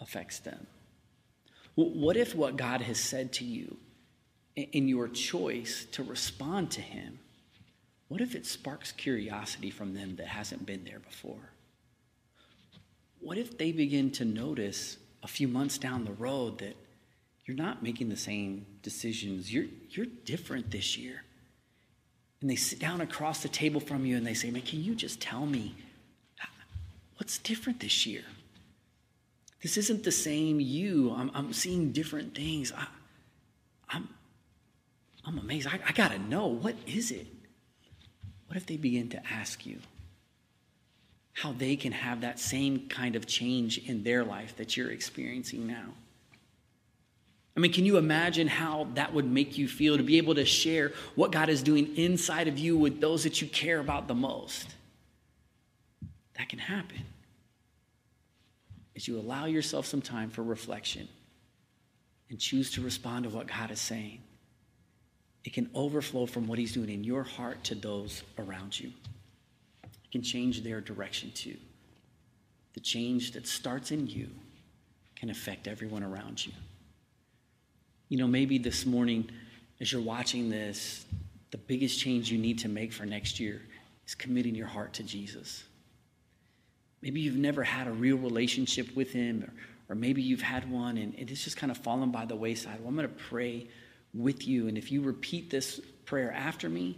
affects 0.00 0.40
them? 0.40 0.66
What 1.76 2.16
if 2.16 2.34
what 2.34 2.56
God 2.56 2.80
has 2.80 2.98
said 2.98 3.32
to 3.34 3.44
you 3.44 3.76
in 4.56 4.88
your 4.88 5.06
choice 5.06 5.86
to 5.92 6.02
respond 6.02 6.72
to 6.72 6.80
Him, 6.80 7.20
what 8.08 8.22
if 8.22 8.34
it 8.34 8.44
sparks 8.44 8.90
curiosity 8.90 9.70
from 9.70 9.94
them 9.94 10.16
that 10.16 10.26
hasn't 10.26 10.66
been 10.66 10.82
there 10.82 10.98
before? 10.98 11.52
What 13.20 13.38
if 13.38 13.56
they 13.56 13.70
begin 13.70 14.10
to 14.12 14.24
notice 14.24 14.96
a 15.22 15.28
few 15.28 15.46
months 15.46 15.78
down 15.78 16.04
the 16.04 16.12
road 16.14 16.58
that 16.58 16.74
you're 17.46 17.56
not 17.56 17.84
making 17.84 18.08
the 18.08 18.16
same 18.16 18.66
decisions? 18.82 19.54
You're, 19.54 19.66
you're 19.90 20.06
different 20.24 20.72
this 20.72 20.98
year 20.98 21.22
and 22.44 22.50
they 22.50 22.56
sit 22.56 22.78
down 22.78 23.00
across 23.00 23.42
the 23.42 23.48
table 23.48 23.80
from 23.80 24.04
you 24.04 24.18
and 24.18 24.26
they 24.26 24.34
say, 24.34 24.50
Man, 24.50 24.60
can 24.60 24.84
you 24.84 24.94
just 24.94 25.18
tell 25.18 25.46
me 25.46 25.74
what's 27.16 27.38
different 27.38 27.80
this 27.80 28.04
year? 28.04 28.20
This 29.62 29.78
isn't 29.78 30.04
the 30.04 30.12
same 30.12 30.60
you. 30.60 31.14
I'm, 31.16 31.30
I'm 31.32 31.54
seeing 31.54 31.90
different 31.90 32.34
things. 32.34 32.70
I, 32.70 32.86
I'm, 33.88 34.10
I'm 35.24 35.38
amazed. 35.38 35.68
I, 35.68 35.80
I 35.88 35.92
got 35.92 36.10
to 36.10 36.18
know 36.18 36.48
what 36.48 36.76
is 36.86 37.10
it? 37.10 37.28
What 38.48 38.58
if 38.58 38.66
they 38.66 38.76
begin 38.76 39.08
to 39.08 39.26
ask 39.26 39.64
you 39.64 39.78
how 41.32 41.52
they 41.52 41.76
can 41.76 41.92
have 41.92 42.20
that 42.20 42.38
same 42.38 42.90
kind 42.90 43.16
of 43.16 43.26
change 43.26 43.78
in 43.78 44.02
their 44.02 44.22
life 44.22 44.54
that 44.56 44.76
you're 44.76 44.90
experiencing 44.90 45.66
now? 45.66 45.94
I 47.56 47.60
mean, 47.60 47.72
can 47.72 47.84
you 47.86 47.98
imagine 47.98 48.48
how 48.48 48.88
that 48.94 49.14
would 49.14 49.30
make 49.30 49.56
you 49.56 49.68
feel 49.68 49.96
to 49.96 50.02
be 50.02 50.18
able 50.18 50.34
to 50.34 50.44
share 50.44 50.92
what 51.14 51.30
God 51.30 51.48
is 51.48 51.62
doing 51.62 51.96
inside 51.96 52.48
of 52.48 52.58
you 52.58 52.76
with 52.76 53.00
those 53.00 53.22
that 53.22 53.40
you 53.40 53.46
care 53.46 53.78
about 53.78 54.08
the 54.08 54.14
most? 54.14 54.74
that 56.36 56.48
can 56.48 56.58
happen 56.58 57.04
As 58.96 59.08
you 59.08 59.18
allow 59.18 59.46
yourself 59.46 59.86
some 59.86 60.02
time 60.02 60.30
for 60.30 60.42
reflection 60.42 61.08
and 62.30 62.38
choose 62.38 62.72
to 62.72 62.80
respond 62.80 63.24
to 63.24 63.30
what 63.30 63.46
God 63.46 63.70
is 63.70 63.80
saying. 63.80 64.20
It 65.44 65.52
can 65.52 65.68
overflow 65.74 66.26
from 66.26 66.46
what 66.46 66.58
He's 66.58 66.72
doing 66.72 66.88
in 66.88 67.04
your 67.04 67.22
heart 67.22 67.62
to 67.64 67.74
those 67.74 68.22
around 68.38 68.78
you. 68.78 68.92
It 69.82 70.10
can 70.10 70.22
change 70.22 70.62
their 70.62 70.80
direction 70.80 71.32
too. 71.34 71.56
The 72.72 72.80
change 72.80 73.32
that 73.32 73.46
starts 73.46 73.90
in 73.90 74.06
you 74.06 74.30
can 75.16 75.28
affect 75.28 75.68
everyone 75.68 76.02
around 76.02 76.44
you. 76.44 76.52
You 78.14 78.20
know, 78.20 78.28
maybe 78.28 78.58
this 78.58 78.86
morning, 78.86 79.28
as 79.80 79.90
you're 79.90 80.00
watching 80.00 80.48
this, 80.48 81.04
the 81.50 81.58
biggest 81.58 81.98
change 81.98 82.30
you 82.30 82.38
need 82.38 82.60
to 82.60 82.68
make 82.68 82.92
for 82.92 83.04
next 83.04 83.40
year 83.40 83.60
is 84.06 84.14
committing 84.14 84.54
your 84.54 84.68
heart 84.68 84.92
to 84.92 85.02
Jesus. 85.02 85.64
Maybe 87.02 87.22
you've 87.22 87.34
never 87.34 87.64
had 87.64 87.88
a 87.88 87.90
real 87.90 88.16
relationship 88.16 88.94
with 88.94 89.10
Him, 89.10 89.42
or, 89.42 89.92
or 89.92 89.96
maybe 89.96 90.22
you've 90.22 90.42
had 90.42 90.70
one 90.70 90.96
and 90.96 91.12
it's 91.16 91.42
just 91.42 91.56
kind 91.56 91.72
of 91.72 91.78
fallen 91.78 92.12
by 92.12 92.24
the 92.24 92.36
wayside. 92.36 92.78
Well, 92.78 92.90
I'm 92.90 92.94
going 92.94 93.08
to 93.08 93.14
pray 93.24 93.66
with 94.14 94.46
you. 94.46 94.68
And 94.68 94.78
if 94.78 94.92
you 94.92 95.02
repeat 95.02 95.50
this 95.50 95.80
prayer 96.04 96.30
after 96.30 96.68
me, 96.68 96.96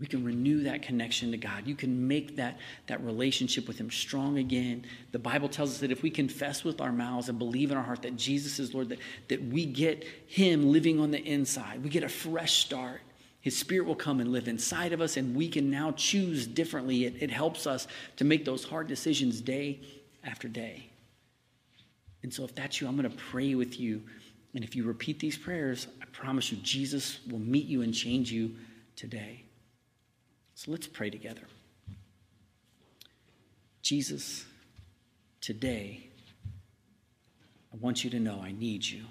we 0.00 0.06
can 0.06 0.24
renew 0.24 0.62
that 0.62 0.82
connection 0.82 1.32
to 1.32 1.36
God. 1.36 1.66
You 1.66 1.74
can 1.74 2.06
make 2.06 2.36
that, 2.36 2.58
that 2.86 3.02
relationship 3.02 3.66
with 3.66 3.78
Him 3.78 3.90
strong 3.90 4.38
again. 4.38 4.84
The 5.10 5.18
Bible 5.18 5.48
tells 5.48 5.72
us 5.72 5.78
that 5.78 5.90
if 5.90 6.02
we 6.02 6.10
confess 6.10 6.62
with 6.62 6.80
our 6.80 6.92
mouths 6.92 7.28
and 7.28 7.38
believe 7.38 7.72
in 7.72 7.76
our 7.76 7.82
heart 7.82 8.02
that 8.02 8.16
Jesus 8.16 8.60
is 8.60 8.72
Lord, 8.72 8.90
that, 8.90 9.00
that 9.26 9.42
we 9.44 9.66
get 9.66 10.04
Him 10.28 10.70
living 10.70 11.00
on 11.00 11.10
the 11.10 11.22
inside, 11.22 11.82
we 11.82 11.90
get 11.90 12.04
a 12.04 12.08
fresh 12.08 12.64
start. 12.64 13.00
His 13.40 13.56
Spirit 13.56 13.86
will 13.86 13.96
come 13.96 14.20
and 14.20 14.30
live 14.30 14.46
inside 14.46 14.92
of 14.92 15.00
us, 15.00 15.16
and 15.16 15.34
we 15.34 15.48
can 15.48 15.70
now 15.70 15.92
choose 15.92 16.46
differently. 16.46 17.04
It, 17.04 17.16
it 17.20 17.30
helps 17.30 17.66
us 17.66 17.88
to 18.16 18.24
make 18.24 18.44
those 18.44 18.64
hard 18.64 18.86
decisions 18.86 19.40
day 19.40 19.80
after 20.22 20.46
day. 20.46 20.90
And 22.22 22.32
so, 22.32 22.44
if 22.44 22.54
that's 22.54 22.80
you, 22.80 22.86
I'm 22.86 22.96
going 22.96 23.10
to 23.10 23.16
pray 23.16 23.54
with 23.54 23.80
you. 23.80 24.02
And 24.54 24.62
if 24.62 24.76
you 24.76 24.84
repeat 24.84 25.18
these 25.18 25.36
prayers, 25.36 25.88
I 26.02 26.04
promise 26.06 26.52
you, 26.52 26.58
Jesus 26.58 27.20
will 27.30 27.38
meet 27.38 27.66
you 27.66 27.82
and 27.82 27.94
change 27.94 28.30
you 28.30 28.54
today. 28.96 29.44
So 30.58 30.72
let's 30.72 30.88
pray 30.88 31.08
together. 31.08 31.42
Jesus, 33.80 34.44
today, 35.40 36.10
I 37.72 37.76
want 37.76 38.02
you 38.02 38.10
to 38.10 38.18
know 38.18 38.40
I 38.42 38.50
need 38.50 38.84
you. 38.84 39.04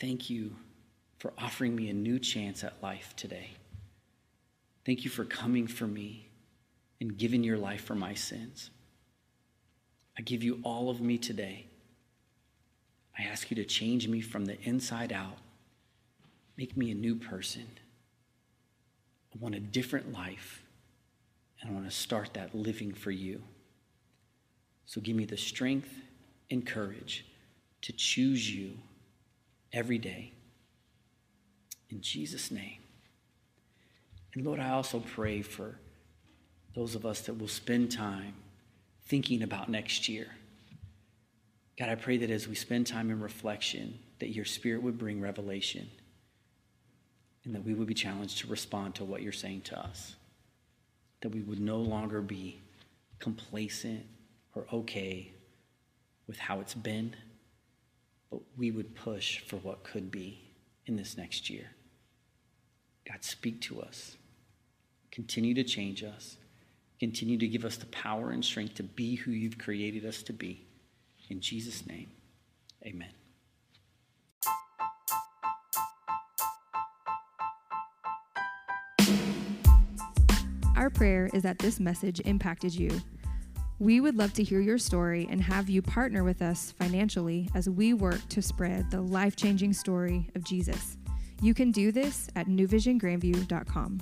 Thank 0.00 0.30
you 0.30 0.56
for 1.18 1.34
offering 1.36 1.76
me 1.76 1.90
a 1.90 1.92
new 1.92 2.18
chance 2.18 2.64
at 2.64 2.82
life 2.82 3.12
today. 3.14 3.50
Thank 4.86 5.04
you 5.04 5.10
for 5.10 5.26
coming 5.26 5.66
for 5.66 5.86
me 5.86 6.30
and 7.02 7.18
giving 7.18 7.44
your 7.44 7.58
life 7.58 7.84
for 7.84 7.94
my 7.94 8.14
sins. 8.14 8.70
I 10.18 10.22
give 10.22 10.42
you 10.42 10.60
all 10.62 10.88
of 10.88 11.02
me 11.02 11.18
today. 11.18 11.66
I 13.18 13.24
ask 13.24 13.50
you 13.50 13.56
to 13.56 13.66
change 13.66 14.08
me 14.08 14.22
from 14.22 14.46
the 14.46 14.58
inside 14.62 15.12
out. 15.12 15.36
Make 16.56 16.74
me 16.74 16.90
a 16.90 16.94
new 16.94 17.16
person. 17.16 17.66
I 19.36 19.42
want 19.42 19.54
a 19.54 19.60
different 19.60 20.12
life, 20.14 20.62
and 21.60 21.70
I 21.70 21.74
want 21.74 21.84
to 21.84 21.94
start 21.94 22.30
that 22.34 22.54
living 22.54 22.94
for 22.94 23.10
you. 23.10 23.42
So 24.86 25.00
give 25.00 25.14
me 25.14 25.26
the 25.26 25.36
strength 25.36 25.90
and 26.50 26.66
courage 26.66 27.26
to 27.82 27.92
choose 27.92 28.54
you 28.54 28.78
every 29.72 29.98
day. 29.98 30.32
In 31.90 32.00
Jesus' 32.00 32.50
name. 32.50 32.78
And 34.34 34.44
Lord, 34.44 34.58
I 34.58 34.70
also 34.70 35.00
pray 35.00 35.42
for 35.42 35.78
those 36.74 36.94
of 36.94 37.04
us 37.04 37.20
that 37.22 37.34
will 37.38 37.48
spend 37.48 37.92
time 37.92 38.34
thinking 39.06 39.42
about 39.42 39.68
next 39.68 40.08
year. 40.08 40.28
God, 41.78 41.90
I 41.90 41.94
pray 41.94 42.16
that 42.18 42.30
as 42.30 42.48
we 42.48 42.54
spend 42.54 42.86
time 42.86 43.10
in 43.10 43.20
reflection, 43.20 43.98
that 44.18 44.30
your 44.30 44.46
spirit 44.46 44.82
would 44.82 44.98
bring 44.98 45.20
revelation 45.20 45.90
and 47.46 47.54
that 47.54 47.64
we 47.64 47.72
would 47.74 47.86
be 47.86 47.94
challenged 47.94 48.38
to 48.38 48.48
respond 48.48 48.96
to 48.96 49.04
what 49.04 49.22
you're 49.22 49.32
saying 49.32 49.62
to 49.62 49.78
us. 49.78 50.16
That 51.22 51.30
we 51.30 51.42
would 51.42 51.60
no 51.60 51.78
longer 51.78 52.20
be 52.20 52.60
complacent 53.20 54.04
or 54.54 54.66
okay 54.72 55.32
with 56.26 56.36
how 56.36 56.60
it's 56.60 56.74
been, 56.74 57.14
but 58.30 58.40
we 58.58 58.72
would 58.72 58.94
push 58.96 59.38
for 59.40 59.56
what 59.58 59.84
could 59.84 60.10
be 60.10 60.40
in 60.86 60.96
this 60.96 61.16
next 61.16 61.48
year. 61.48 61.70
God, 63.08 63.22
speak 63.22 63.60
to 63.62 63.80
us. 63.80 64.16
Continue 65.12 65.54
to 65.54 65.64
change 65.64 66.02
us. 66.02 66.36
Continue 66.98 67.38
to 67.38 67.46
give 67.46 67.64
us 67.64 67.76
the 67.76 67.86
power 67.86 68.32
and 68.32 68.44
strength 68.44 68.74
to 68.74 68.82
be 68.82 69.14
who 69.14 69.30
you've 69.30 69.58
created 69.58 70.04
us 70.04 70.22
to 70.24 70.32
be. 70.32 70.66
In 71.30 71.40
Jesus' 71.40 71.86
name, 71.86 72.08
amen. 72.84 73.10
Our 80.86 80.90
prayer 80.90 81.28
is 81.34 81.42
that 81.42 81.58
this 81.58 81.80
message 81.80 82.20
impacted 82.20 82.72
you. 82.72 83.02
We 83.80 84.00
would 84.00 84.14
love 84.14 84.32
to 84.34 84.44
hear 84.44 84.60
your 84.60 84.78
story 84.78 85.26
and 85.28 85.42
have 85.42 85.68
you 85.68 85.82
partner 85.82 86.22
with 86.22 86.42
us 86.42 86.70
financially 86.78 87.50
as 87.56 87.68
we 87.68 87.92
work 87.92 88.20
to 88.28 88.40
spread 88.40 88.88
the 88.92 89.00
life 89.00 89.34
changing 89.34 89.72
story 89.72 90.30
of 90.36 90.44
Jesus. 90.44 90.96
You 91.42 91.54
can 91.54 91.72
do 91.72 91.90
this 91.90 92.28
at 92.36 92.46
newvisiongrandview.com. 92.46 94.00